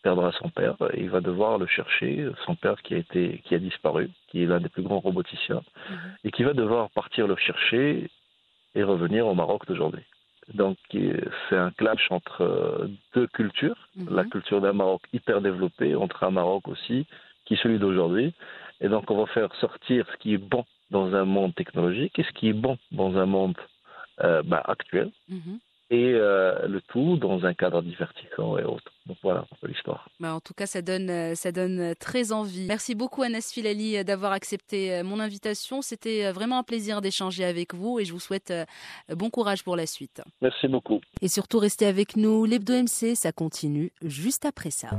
perdra 0.03 0.31
son 0.33 0.49
père 0.49 0.75
et 0.93 1.01
il 1.01 1.09
va 1.09 1.21
devoir 1.21 1.57
le 1.57 1.65
chercher, 1.67 2.29
son 2.45 2.55
père 2.55 2.81
qui 2.83 2.93
a, 2.93 2.97
été, 2.97 3.41
qui 3.45 3.55
a 3.55 3.59
disparu, 3.59 4.09
qui 4.29 4.43
est 4.43 4.45
l'un 4.45 4.59
des 4.59 4.69
plus 4.69 4.83
grands 4.83 4.99
roboticiens, 4.99 5.63
Mhm. 5.89 5.97
et 6.23 6.31
qui 6.31 6.43
va 6.43 6.53
devoir 6.53 6.89
partir 6.91 7.27
le 7.27 7.35
chercher 7.35 8.09
et 8.75 8.83
revenir 8.83 9.27
au 9.27 9.33
Maroc 9.33 9.65
d'aujourd'hui. 9.67 10.03
Donc, 10.53 10.77
euh, 10.95 11.19
c'est 11.49 11.57
un 11.57 11.71
clash 11.71 12.07
entre 12.09 12.89
deux 13.13 13.27
cultures. 13.27 13.89
Mhm. 13.97 14.15
la 14.15 14.23
culture 14.23 14.61
d'un 14.61 14.73
Maroc 14.73 15.01
hyper 15.13 15.41
développé, 15.41 15.95
entre 15.95 16.23
un 16.23 16.31
Maroc 16.31 16.67
aussi, 16.69 17.05
qui 17.45 17.55
est 17.55 17.61
celui 17.63 17.79
d'aujourd'hui. 17.79 18.33
Et 18.79 18.87
donc, 18.89 19.09
on 19.11 19.17
va 19.17 19.25
faire 19.33 19.53
sortir 19.55 20.05
ce 20.11 20.17
qui 20.17 20.33
est 20.35 20.37
bon 20.37 20.63
dans 20.91 21.13
un 21.15 21.25
monde 21.25 21.53
technologique 21.55 22.17
et 22.19 22.23
ce 22.23 22.31
qui 22.31 22.49
est 22.49 22.53
bon 22.53 22.77
dans 22.91 23.17
un 23.17 23.25
monde 23.25 23.57
euh, 24.23 24.41
bah, 24.43 24.61
actuel, 24.65 25.11
Mhm. 25.29 25.59
et 25.89 26.11
euh, 26.13 26.67
le 26.67 26.81
tout 26.81 27.15
dans 27.17 27.45
un 27.45 27.53
cadre 27.53 27.81
divertissant 27.81 28.57
et 28.57 28.63
autres. 28.63 28.91
Donc 29.05 29.17
voilà 29.23 29.41
un 29.51 29.55
peu 29.61 29.67
l'histoire. 29.67 30.09
Bah, 30.19 30.33
en 30.35 30.41
tout 30.41 30.53
cas, 30.53 30.65
ça 30.65 30.81
donne, 30.81 31.09
euh, 31.09 31.33
ça 31.35 31.51
donne 31.53 31.79
euh, 31.79 31.93
très 31.97 32.31
envie. 32.33 32.65
Merci 32.67 32.93
beaucoup 32.93 33.21
Anas 33.21 33.51
Filali 33.53 34.03
d'avoir 34.03 34.33
accepté 34.33 35.01
mon 35.03 35.19
invitation. 35.21 35.81
C'était 35.81 36.31
vraiment 36.33 36.57
un 36.59 36.63
plaisir 36.63 36.99
d'échanger 37.01 37.45
avec 37.45 37.73
vous 37.73 37.99
et 37.99 38.05
je 38.05 38.11
vous 38.11 38.19
souhaite 38.19 38.51
bon 39.09 39.29
courage 39.29 39.63
pour 39.63 39.75
la 39.77 39.85
suite. 39.85 40.21
Merci 40.41 40.67
beaucoup. 40.67 40.99
Et 41.21 41.29
surtout, 41.29 41.59
restez 41.59 41.85
avec 41.85 42.17
nous. 42.17 42.43
L'Hebdo 42.45 42.73
MC, 42.73 43.15
ça 43.15 43.31
continue 43.31 43.91
juste 44.01 44.45
après 44.45 44.71
ça. 44.71 44.89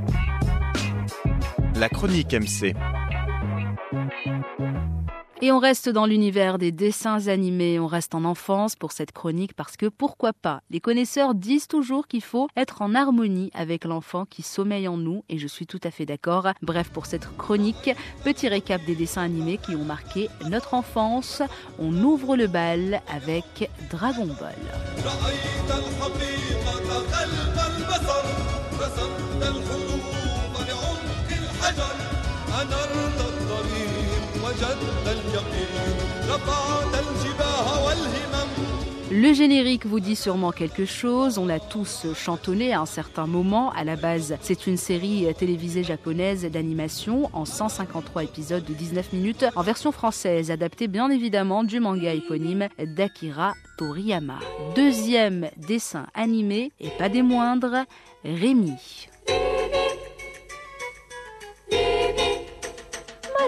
La 1.75 1.87
chronique 1.89 2.33
MC. 2.33 2.73
Et 5.42 5.52
on 5.52 5.58
reste 5.58 5.90
dans 5.90 6.06
l'univers 6.06 6.56
des 6.56 6.72
dessins 6.72 7.26
animés, 7.26 7.78
on 7.78 7.86
reste 7.86 8.14
en 8.14 8.24
enfance 8.24 8.76
pour 8.76 8.92
cette 8.92 9.12
chronique 9.12 9.52
parce 9.52 9.76
que 9.76 9.86
pourquoi 9.86 10.32
pas 10.32 10.62
Les 10.70 10.80
connaisseurs 10.80 11.34
disent 11.34 11.66
toujours 11.66 12.06
qu'il 12.06 12.22
faut 12.22 12.48
être 12.56 12.80
en 12.80 12.94
harmonie 12.94 13.50
avec 13.52 13.84
l'enfant 13.84 14.24
qui 14.24 14.40
sommeille 14.42 14.88
en 14.88 14.96
nous 14.96 15.22
et 15.28 15.36
je 15.36 15.46
suis 15.46 15.66
tout 15.66 15.80
à 15.84 15.90
fait 15.90 16.06
d'accord. 16.06 16.48
Bref, 16.62 16.88
pour 16.90 17.04
cette 17.04 17.28
chronique, 17.36 17.90
petit 18.24 18.48
récap 18.48 18.82
des 18.86 18.94
dessins 18.94 19.22
animés 19.22 19.58
qui 19.58 19.74
ont 19.76 19.84
marqué 19.84 20.30
notre 20.48 20.72
enfance. 20.72 21.42
On 21.78 21.92
ouvre 22.02 22.36
le 22.36 22.46
bal 22.46 23.02
avec 23.14 23.70
Dragon 23.90 24.26
Ball. 24.40 24.54
رأيت 25.04 25.70
الحقيقة 25.70 26.94
قلب 27.12 27.56
البصر 27.68 28.24
رسمت 28.80 29.42
الحروف 29.42 30.60
لعمق 30.68 31.28
الحجر 31.30 31.96
أنرت 32.62 33.20
الطريق 33.20 33.77
Le 39.11 39.33
générique 39.33 39.85
vous 39.85 39.99
dit 39.99 40.15
sûrement 40.15 40.51
quelque 40.51 40.85
chose, 40.85 41.37
on 41.37 41.45
l'a 41.45 41.59
tous 41.59 42.05
chantonné 42.13 42.73
à 42.73 42.81
un 42.81 42.85
certain 42.85 43.25
moment. 43.25 43.71
À 43.71 43.83
la 43.83 43.95
base, 43.95 44.37
c'est 44.41 44.67
une 44.67 44.77
série 44.77 45.27
télévisée 45.37 45.83
japonaise 45.83 46.45
d'animation 46.45 47.29
en 47.33 47.45
153 47.45 48.23
épisodes 48.23 48.63
de 48.63 48.73
19 48.73 49.13
minutes, 49.13 49.45
en 49.55 49.63
version 49.63 49.91
française, 49.91 50.51
adaptée 50.51 50.87
bien 50.87 51.09
évidemment 51.09 51.63
du 51.63 51.79
manga 51.79 52.13
éponyme 52.13 52.67
d'Akira 52.77 53.53
Toriyama. 53.77 54.39
Deuxième 54.75 55.49
dessin 55.57 56.05
animé, 56.13 56.71
et 56.79 56.89
pas 56.89 57.09
des 57.09 57.23
moindres, 57.23 57.85
Rémi. 58.23 59.07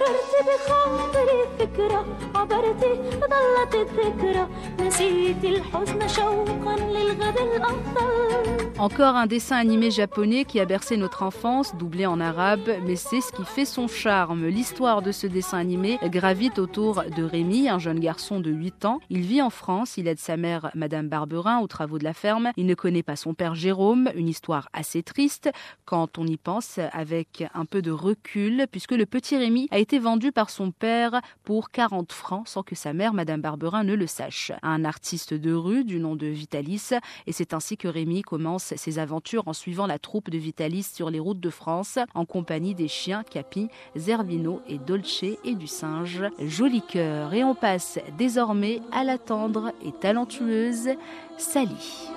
مررت 0.00 0.32
بخاطري 0.46 1.40
فكرة 1.58 2.06
عبرتي 2.34 2.94
ظلت 3.20 3.74
الذكرى 3.74 4.48
نسيت 4.80 5.44
الحزن 5.44 6.08
شوقا 6.08 6.76
للغد 6.76 7.38
الأفضل 7.38 8.66
Encore 8.78 9.16
un 9.16 9.26
dessin 9.26 9.56
animé 9.56 9.90
japonais 9.90 10.44
qui 10.44 10.60
a 10.60 10.66
bercé 10.66 10.98
notre 10.98 11.22
enfance, 11.22 11.74
doublé 11.76 12.04
en 12.04 12.20
arabe, 12.20 12.70
mais 12.84 12.96
c'est 12.96 13.22
ce 13.22 13.32
qui 13.32 13.42
fait 13.42 13.64
son 13.64 13.88
charme. 13.88 14.48
L'histoire 14.48 15.00
de 15.00 15.12
ce 15.12 15.26
dessin 15.26 15.56
animé 15.56 15.98
gravite 16.04 16.58
autour 16.58 17.02
de 17.04 17.22
Rémi, 17.22 17.70
un 17.70 17.78
jeune 17.78 17.98
garçon 17.98 18.38
de 18.38 18.50
8 18.50 18.84
ans. 18.84 19.00
Il 19.08 19.22
vit 19.22 19.40
en 19.40 19.48
France, 19.48 19.96
il 19.96 20.06
aide 20.08 20.18
sa 20.18 20.36
mère, 20.36 20.70
Madame 20.74 21.08
Barberin, 21.08 21.60
aux 21.60 21.66
travaux 21.66 21.98
de 21.98 22.04
la 22.04 22.12
ferme. 22.12 22.52
Il 22.58 22.66
ne 22.66 22.74
connaît 22.74 23.02
pas 23.02 23.16
son 23.16 23.32
père 23.32 23.54
Jérôme, 23.54 24.10
une 24.14 24.28
histoire 24.28 24.68
assez 24.74 25.02
triste 25.02 25.50
quand 25.86 26.18
on 26.18 26.26
y 26.26 26.36
pense 26.36 26.78
avec 26.92 27.44
un 27.54 27.64
peu 27.64 27.80
de 27.80 27.90
recul, 27.90 28.66
puisque 28.70 28.92
le 28.92 29.06
petit 29.06 29.38
Rémi 29.38 29.68
a 29.70 29.78
été 29.78 29.89
vendu 29.99 30.31
par 30.31 30.49
son 30.49 30.71
père 30.71 31.21
pour 31.43 31.71
40 31.71 32.11
francs 32.11 32.47
sans 32.47 32.63
que 32.63 32.75
sa 32.75 32.93
mère, 32.93 33.13
Madame 33.13 33.41
Barberin, 33.41 33.83
ne 33.83 33.93
le 33.93 34.07
sache. 34.07 34.51
Un 34.61 34.85
artiste 34.85 35.33
de 35.33 35.53
rue 35.53 35.83
du 35.83 35.99
nom 35.99 36.15
de 36.15 36.27
Vitalis, 36.27 36.89
et 37.27 37.31
c'est 37.31 37.53
ainsi 37.53 37.77
que 37.77 37.87
Rémi 37.87 38.21
commence 38.21 38.73
ses 38.75 38.99
aventures 38.99 39.47
en 39.47 39.53
suivant 39.53 39.87
la 39.87 39.99
troupe 39.99 40.29
de 40.29 40.37
Vitalis 40.37 40.83
sur 40.93 41.09
les 41.09 41.19
routes 41.19 41.39
de 41.39 41.49
France, 41.49 41.99
en 42.13 42.25
compagnie 42.25 42.75
des 42.75 42.87
chiens 42.87 43.23
Capi, 43.23 43.69
Zerbino 43.95 44.61
et 44.67 44.77
Dolce 44.77 45.23
et 45.43 45.55
du 45.55 45.67
singe 45.67 46.23
Joli 46.39 46.81
Cœur. 46.81 47.33
Et 47.33 47.43
on 47.43 47.55
passe 47.55 47.99
désormais 48.17 48.81
à 48.91 49.03
la 49.03 49.17
tendre 49.17 49.71
et 49.83 49.91
talentueuse 49.91 50.89
Sally. 51.37 52.09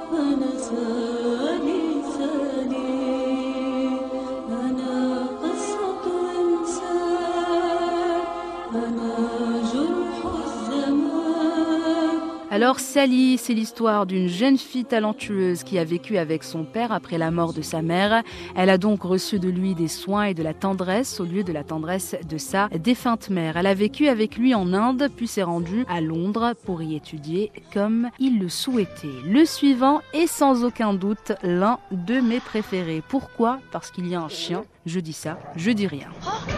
Alors 12.54 12.78
Sally, 12.78 13.37
c'est 13.37 13.52
l'histoire 13.52 14.06
d'une 14.06 14.28
jeune 14.28 14.58
fille 14.58 14.84
talentueuse 14.84 15.64
qui 15.64 15.76
a 15.76 15.82
vécu 15.82 16.18
avec 16.18 16.44
son 16.44 16.62
père 16.62 16.92
après 16.92 17.18
la 17.18 17.32
mort 17.32 17.52
de 17.52 17.62
sa 17.62 17.82
mère. 17.82 18.23
Elle 18.54 18.70
a 18.70 18.78
donc 18.78 19.02
reçu 19.02 19.40
de 19.40 19.49
lui 19.49 19.75
des 19.75 19.88
soins 19.88 20.26
et 20.26 20.34
de 20.34 20.42
la 20.44 20.54
tendresse 20.54 21.18
au 21.18 21.25
lieu 21.25 21.42
de 21.42 21.52
la 21.52 21.64
tendresse 21.64 22.14
de 22.28 22.38
sa 22.38 22.68
défunte 22.68 23.28
mère. 23.28 23.56
Elle 23.56 23.66
a 23.66 23.75
vécu 23.75 24.06
avec 24.06 24.37
lui 24.37 24.54
en 24.54 24.73
Inde, 24.73 25.08
puis 25.16 25.26
s'est 25.26 25.42
rendue 25.42 25.84
à 25.88 26.00
Londres 26.00 26.54
pour 26.64 26.80
y 26.80 26.94
étudier 26.94 27.50
comme 27.73 28.08
il 28.20 28.38
le 28.38 28.49
souhaitait. 28.49 29.08
Le 29.26 29.44
suivant 29.44 30.00
est 30.12 30.28
sans 30.28 30.62
aucun 30.62 30.94
doute 30.94 31.32
l'un 31.42 31.80
de 31.90 32.20
mes 32.20 32.38
préférés. 32.38 33.02
Pourquoi? 33.08 33.58
Parce 33.73 33.90
qu'il 33.90 34.06
y 34.06 34.14
a 34.14 34.20
un 34.20 34.28
chien. 34.28 34.62
Je 34.87 35.00
dis 35.00 35.12
ça, 35.12 35.40
je 35.56 35.73
dis 35.73 35.88
rien. 35.88 36.06
Mais 36.46 36.53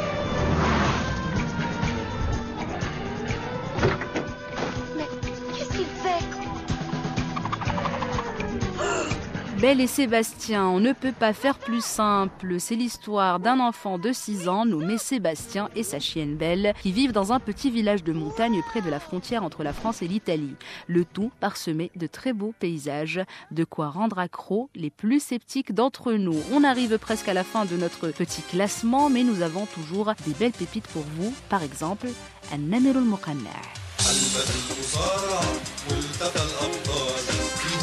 Belle 9.60 9.80
et 9.80 9.86
Sébastien, 9.86 10.66
on 10.66 10.80
ne 10.80 10.92
peut 10.92 11.14
pas 11.18 11.32
faire 11.32 11.58
plus 11.58 11.82
simple. 11.82 12.56
C'est 12.60 12.74
l'histoire 12.74 13.40
d'un 13.40 13.58
enfant 13.58 13.98
de 13.98 14.12
6 14.12 14.48
ans 14.48 14.66
nommé 14.66 14.98
Sébastien 14.98 15.70
et 15.74 15.82
sa 15.82 15.98
chienne 15.98 16.36
Belle 16.36 16.74
qui 16.82 16.92
vivent 16.92 17.12
dans 17.12 17.32
un 17.32 17.40
petit 17.40 17.70
village 17.70 18.04
de 18.04 18.12
montagne 18.12 18.60
près 18.68 18.82
de 18.82 18.90
la 18.90 19.00
frontière 19.00 19.44
entre 19.44 19.62
la 19.62 19.72
France 19.72 20.02
et 20.02 20.08
l'Italie. 20.08 20.56
Le 20.88 21.06
tout 21.06 21.32
parsemé 21.40 21.90
de 21.96 22.06
très 22.06 22.34
beaux 22.34 22.54
paysages, 22.58 23.22
de 23.50 23.64
quoi 23.64 23.88
rendre 23.88 24.18
accro 24.18 24.68
les 24.74 24.90
plus 24.90 25.20
sceptiques 25.20 25.72
d'entre 25.72 26.12
nous. 26.12 26.36
On 26.52 26.62
arrive 26.62 26.98
presque 26.98 27.28
à 27.28 27.34
la 27.34 27.44
fin 27.44 27.64
de 27.64 27.76
notre 27.78 28.08
petit 28.08 28.42
classement, 28.42 29.08
mais 29.08 29.22
nous 29.22 29.40
avons 29.40 29.64
toujours 29.64 30.12
des 30.26 30.34
belles 30.34 30.52
pépites 30.52 30.88
pour 30.88 31.04
vous. 31.16 31.32
Par 31.48 31.62
exemple, 31.62 32.08
un 32.52 32.58
Namirul 32.58 33.04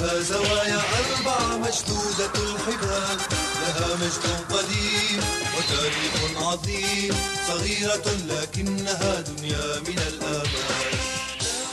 فيها 0.03 0.19
زوايا 0.21 0.81
أربعة 0.99 1.57
مشدودة 1.57 2.31
الحبال. 2.35 3.17
لها 3.61 3.95
مجد 3.95 4.25
قديم 4.53 5.19
وتاريخ 5.57 6.43
عظيم 6.47 7.15
صغيرة 7.47 8.05
لكنها 8.27 9.21
دنيا 9.21 9.79
من 9.79 9.97
الآباء 9.97 10.92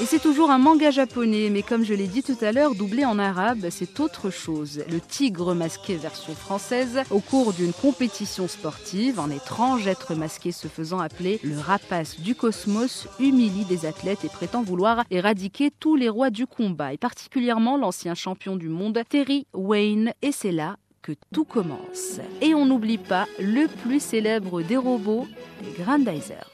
Et 0.01 0.07
c'est 0.07 0.19
toujours 0.19 0.51
un 0.51 0.57
manga 0.57 0.91
japonais, 0.91 1.51
mais 1.51 1.61
comme 1.61 1.85
je 1.85 1.93
l'ai 1.93 2.07
dit 2.07 2.23
tout 2.23 2.39
à 2.41 2.53
l'heure, 2.53 2.75
doublé 2.75 3.05
en 3.05 3.19
arabe, 3.19 3.67
c'est 3.69 4.01
autre 4.01 4.31
chose. 4.31 4.83
Le 4.91 4.99
tigre 4.99 5.55
masqué 5.55 5.97
version 5.97 6.35
française, 6.35 7.01
au 7.11 7.21
cours 7.21 7.53
d'une 7.53 7.75
compétition 7.75 8.49
sportive, 8.49 9.21
un 9.21 9.29
étrange 9.29 9.87
être 9.87 10.15
masqué 10.15 10.53
se 10.53 10.69
faisant 10.69 11.01
appeler 11.01 11.39
le 11.43 11.59
rapace 11.59 12.19
du 12.19 12.35
cosmos 12.35 13.09
humilie 13.19 13.67
des 13.67 13.85
athlètes 13.85 14.25
et 14.25 14.31
prétend 14.31 14.63
vouloir 14.63 15.05
éradiquer 15.11 15.71
tous 15.71 15.97
les 15.97 16.09
rois 16.09 16.31
du 16.31 16.47
combat, 16.47 16.95
et 16.95 16.99
particulièrement 16.99 17.77
l'ancien 17.77 18.15
champion 18.15 18.57
du 18.57 18.71
monde, 18.71 18.99
Terry 19.07 19.47
Wayne, 19.53 20.15
et 20.23 20.33
c'est 20.33 20.53
là 20.53 20.77
que 21.03 21.13
tout 21.31 21.45
commence. 21.45 22.21
Et 22.41 22.55
on 22.55 22.65
n'oublie 22.65 22.99
pas 22.99 23.27
le 23.39 23.67
plus 23.83 24.01
célèbre 24.01 24.63
des 24.63 24.79
robots, 24.79 25.29
les 25.63 25.85
Grandizer. 25.85 26.51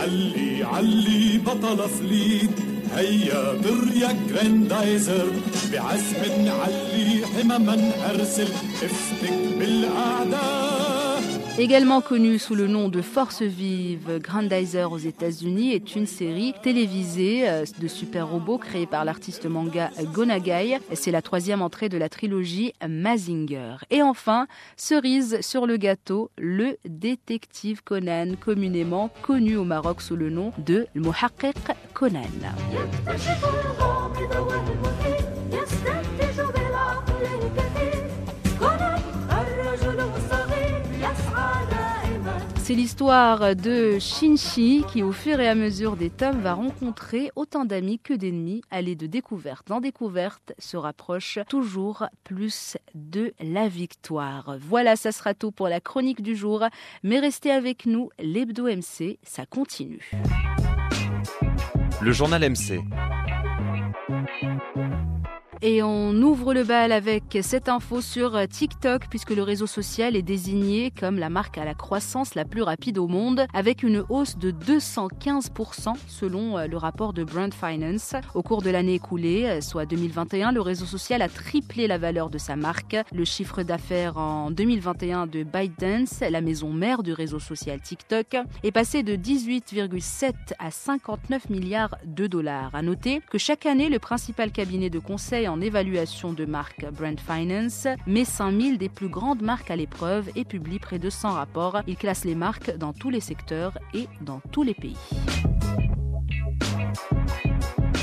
علي 0.00 0.64
علي 0.64 1.38
بطل 1.46 1.88
فليت 1.88 2.50
هيا 2.96 3.52
بريا 3.52 4.16
جراندايزر. 4.28 5.26
بعزم 5.72 6.48
علي 6.48 7.26
حمما 7.26 7.92
أرسل. 8.10 8.48
افتك 8.82 9.38
بالأعداء. 9.58 11.09
Également 11.58 12.00
connu 12.00 12.38
sous 12.38 12.54
le 12.54 12.66
nom 12.68 12.88
de 12.88 13.02
Force 13.02 13.42
Vive, 13.42 14.18
Grandizer 14.18 14.90
aux 14.90 14.98
États-Unis 14.98 15.72
est 15.72 15.94
une 15.94 16.06
série 16.06 16.54
télévisée 16.62 17.48
euh, 17.48 17.64
de 17.78 17.88
super 17.88 18.28
robots 18.28 18.58
créée 18.58 18.86
par 18.86 19.04
l'artiste 19.04 19.46
manga 19.46 19.90
Gonagai. 20.14 20.78
C'est 20.94 21.10
la 21.10 21.22
troisième 21.22 21.60
entrée 21.60 21.88
de 21.88 21.98
la 21.98 22.08
trilogie 22.08 22.72
Mazinger. 22.86 23.76
Et 23.90 24.02
enfin, 24.02 24.46
cerise 24.76 25.40
sur 25.42 25.66
le 25.66 25.76
gâteau, 25.76 26.30
le 26.38 26.76
détective 26.88 27.82
Conan, 27.82 28.34
communément 28.40 29.10
connu 29.22 29.56
au 29.56 29.64
Maroc 29.64 30.00
sous 30.02 30.16
le 30.16 30.30
nom 30.30 30.52
de 30.58 30.86
Muhakkik 30.94 31.56
Conan. 31.92 32.20
C'est 42.70 42.76
l'histoire 42.76 43.56
de 43.56 43.98
Shinchi 43.98 44.84
qui, 44.92 45.02
au 45.02 45.10
fur 45.10 45.40
et 45.40 45.48
à 45.48 45.56
mesure 45.56 45.96
des 45.96 46.08
tomes, 46.08 46.40
va 46.40 46.54
rencontrer 46.54 47.32
autant 47.34 47.64
d'amis 47.64 47.98
que 47.98 48.14
d'ennemis, 48.14 48.62
aller 48.70 48.94
de 48.94 49.08
découverte 49.08 49.72
en 49.72 49.80
découverte, 49.80 50.52
se 50.56 50.76
rapproche 50.76 51.40
toujours 51.48 52.06
plus 52.22 52.76
de 52.94 53.34
la 53.40 53.66
victoire. 53.66 54.56
Voilà, 54.60 54.94
ça 54.94 55.10
sera 55.10 55.34
tout 55.34 55.50
pour 55.50 55.68
la 55.68 55.80
chronique 55.80 56.22
du 56.22 56.36
jour, 56.36 56.64
mais 57.02 57.18
restez 57.18 57.50
avec 57.50 57.86
nous, 57.86 58.10
l'Hebdo 58.20 58.66
MC, 58.66 59.18
ça 59.24 59.46
continue. 59.46 60.12
Le 62.00 62.12
journal 62.12 62.48
MC. 62.48 62.78
Et 65.62 65.82
on 65.82 66.14
ouvre 66.22 66.54
le 66.54 66.64
bal 66.64 66.90
avec 66.90 67.36
cette 67.42 67.68
info 67.68 68.00
sur 68.00 68.48
TikTok, 68.48 69.08
puisque 69.10 69.28
le 69.28 69.42
réseau 69.42 69.66
social 69.66 70.16
est 70.16 70.22
désigné 70.22 70.90
comme 70.90 71.18
la 71.18 71.28
marque 71.28 71.58
à 71.58 71.66
la 71.66 71.74
croissance 71.74 72.34
la 72.34 72.46
plus 72.46 72.62
rapide 72.62 72.96
au 72.96 73.06
monde, 73.08 73.44
avec 73.52 73.82
une 73.82 74.02
hausse 74.08 74.38
de 74.38 74.52
215% 74.52 75.96
selon 76.06 76.56
euh, 76.56 76.66
le 76.66 76.78
rapport 76.78 77.12
de 77.12 77.24
Brand 77.24 77.52
Finance. 77.52 78.14
Au 78.34 78.42
cours 78.42 78.62
de 78.62 78.70
l'année 78.70 78.94
écoulée, 78.94 79.44
euh, 79.44 79.60
soit 79.60 79.84
2021, 79.84 80.52
le 80.52 80.62
réseau 80.62 80.86
social 80.86 81.20
a 81.20 81.28
triplé 81.28 81.86
la 81.86 81.98
valeur 81.98 82.30
de 82.30 82.38
sa 82.38 82.56
marque. 82.56 82.96
Le 83.12 83.26
chiffre 83.26 83.62
d'affaires 83.62 84.16
en 84.16 84.50
2021 84.50 85.26
de 85.26 85.42
ByteDance, 85.42 86.20
la 86.20 86.40
maison 86.40 86.72
mère 86.72 87.02
du 87.02 87.12
réseau 87.12 87.38
social 87.38 87.82
TikTok, 87.82 88.34
est 88.62 88.72
passé 88.72 89.02
de 89.02 89.14
18,7 89.14 90.32
à 90.58 90.70
59 90.70 91.50
milliards 91.50 91.96
de 92.06 92.26
dollars. 92.26 92.74
À 92.74 92.80
noter 92.80 93.20
que 93.28 93.36
chaque 93.36 93.66
année, 93.66 93.90
le 93.90 93.98
principal 93.98 94.52
cabinet 94.52 94.88
de 94.88 94.98
conseil 94.98 95.49
en 95.50 95.60
évaluation 95.60 96.32
de 96.32 96.44
marque 96.46 96.86
Brand 96.92 97.18
Finance 97.18 97.86
met 98.06 98.24
5000 98.24 98.78
des 98.78 98.88
plus 98.88 99.08
grandes 99.08 99.42
marques 99.42 99.70
à 99.70 99.76
l'épreuve 99.76 100.30
et 100.36 100.44
publie 100.44 100.78
près 100.78 100.98
de 100.98 101.10
100 101.10 101.32
rapports. 101.32 101.82
Il 101.86 101.96
classe 101.96 102.24
les 102.24 102.34
marques 102.34 102.76
dans 102.76 102.92
tous 102.92 103.10
les 103.10 103.20
secteurs 103.20 103.76
et 103.92 104.06
dans 104.22 104.40
tous 104.52 104.62
les 104.62 104.74
pays. 104.74 104.96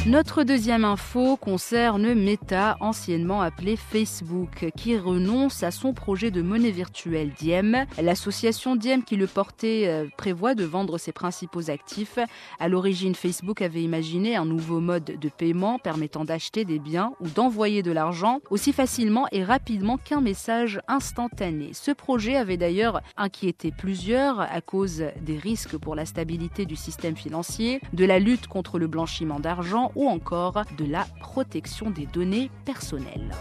Notre 0.07 0.45
deuxième 0.45 0.85
info 0.85 1.35
concerne 1.35 2.13
Meta, 2.13 2.77
anciennement 2.79 3.41
appelé 3.41 3.75
Facebook, 3.75 4.67
qui 4.77 4.97
renonce 4.97 5.63
à 5.63 5.71
son 5.71 5.91
projet 5.91 6.31
de 6.31 6.41
monnaie 6.41 6.71
virtuelle 6.71 7.31
Diem. 7.37 7.85
L'association 8.01 8.77
Diem 8.77 9.03
qui 9.03 9.17
le 9.17 9.27
portait 9.27 9.83
euh, 9.87 10.05
prévoit 10.15 10.55
de 10.55 10.63
vendre 10.63 10.97
ses 10.97 11.11
principaux 11.11 11.69
actifs. 11.69 12.19
À 12.57 12.69
l'origine, 12.69 13.15
Facebook 13.15 13.61
avait 13.61 13.83
imaginé 13.83 14.37
un 14.37 14.45
nouveau 14.45 14.79
mode 14.79 15.03
de 15.19 15.27
paiement 15.27 15.77
permettant 15.77 16.23
d'acheter 16.23 16.63
des 16.63 16.79
biens 16.79 17.11
ou 17.19 17.27
d'envoyer 17.27 17.83
de 17.83 17.91
l'argent 17.91 18.39
aussi 18.49 18.71
facilement 18.71 19.27
et 19.33 19.43
rapidement 19.43 19.97
qu'un 19.97 20.21
message 20.21 20.79
instantané. 20.87 21.71
Ce 21.73 21.91
projet 21.91 22.37
avait 22.37 22.55
d'ailleurs 22.55 23.01
inquiété 23.17 23.73
plusieurs 23.77 24.39
à 24.39 24.61
cause 24.61 25.03
des 25.19 25.37
risques 25.37 25.75
pour 25.75 25.95
la 25.95 26.05
stabilité 26.05 26.65
du 26.65 26.77
système 26.77 27.17
financier, 27.17 27.81
de 27.91 28.05
la 28.05 28.19
lutte 28.19 28.47
contre 28.47 28.79
le 28.79 28.87
blanchiment 28.87 29.41
d'argent 29.41 29.91
ou 29.97 30.07
encore 30.07 30.61
de 30.77 30.85
la 30.85 31.05
protection 31.19 31.89
des 31.89 32.05
données 32.05 32.51
personnelles. 32.65 33.33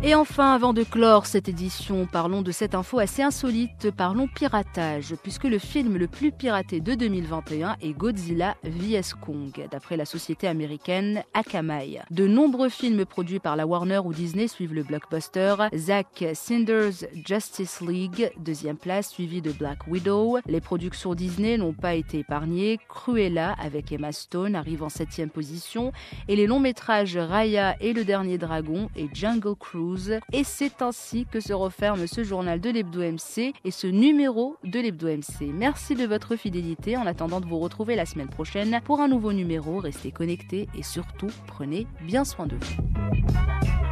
Et 0.00 0.14
enfin, 0.14 0.54
avant 0.54 0.72
de 0.72 0.84
clore 0.84 1.26
cette 1.26 1.48
édition, 1.48 2.06
parlons 2.06 2.42
de 2.42 2.52
cette 2.52 2.76
info 2.76 3.00
assez 3.00 3.20
insolite, 3.20 3.90
parlons 3.90 4.28
piratage, 4.28 5.16
puisque 5.24 5.44
le 5.44 5.58
film 5.58 5.96
le 5.96 6.06
plus 6.06 6.30
piraté 6.30 6.80
de 6.80 6.94
2021 6.94 7.76
est 7.82 7.94
Godzilla 7.94 8.54
vs 8.62 9.14
Kong, 9.20 9.66
d'après 9.72 9.96
la 9.96 10.04
société 10.04 10.46
américaine 10.46 11.24
Akamai. 11.34 11.98
De 12.12 12.28
nombreux 12.28 12.68
films 12.68 13.04
produits 13.06 13.40
par 13.40 13.56
la 13.56 13.66
Warner 13.66 13.98
ou 14.04 14.12
Disney 14.12 14.46
suivent 14.46 14.72
le 14.72 14.84
blockbuster. 14.84 15.56
Zack 15.74 16.24
Snyder's 16.32 17.04
Justice 17.26 17.80
League, 17.80 18.30
deuxième 18.38 18.76
place, 18.76 19.10
suivi 19.10 19.42
de 19.42 19.50
Black 19.50 19.88
Widow. 19.88 20.38
Les 20.46 20.60
productions 20.60 21.16
Disney 21.16 21.58
n'ont 21.58 21.74
pas 21.74 21.94
été 21.94 22.20
épargnées. 22.20 22.78
Cruella, 22.88 23.52
avec 23.60 23.90
Emma 23.90 24.12
Stone, 24.12 24.54
arrive 24.54 24.84
en 24.84 24.90
septième 24.90 25.30
position, 25.30 25.92
et 26.28 26.36
les 26.36 26.46
longs 26.46 26.60
métrages 26.60 27.16
Raya 27.16 27.74
et 27.80 27.92
le 27.92 28.04
dernier 28.04 28.38
dragon 28.38 28.90
et 28.94 29.08
Jungle 29.12 29.56
Cruise 29.58 29.87
et 30.32 30.44
c'est 30.44 30.82
ainsi 30.82 31.26
que 31.30 31.40
se 31.40 31.52
referme 31.52 32.06
ce 32.06 32.24
journal 32.24 32.60
de 32.60 32.70
l'Hebdo 32.70 33.00
MC 33.00 33.52
et 33.64 33.70
ce 33.70 33.86
numéro 33.86 34.56
de 34.64 34.80
l'Hebdo 34.80 35.08
MC. 35.08 35.50
Merci 35.52 35.94
de 35.94 36.06
votre 36.06 36.36
fidélité 36.36 36.96
en 36.96 37.06
attendant 37.06 37.40
de 37.40 37.46
vous 37.46 37.58
retrouver 37.58 37.96
la 37.96 38.06
semaine 38.06 38.28
prochaine 38.28 38.80
pour 38.84 39.00
un 39.00 39.08
nouveau 39.08 39.32
numéro. 39.32 39.78
Restez 39.78 40.10
connectés 40.10 40.68
et 40.76 40.82
surtout 40.82 41.30
prenez 41.46 41.86
bien 42.02 42.24
soin 42.24 42.46
de 42.46 42.56
vous. 42.56 43.87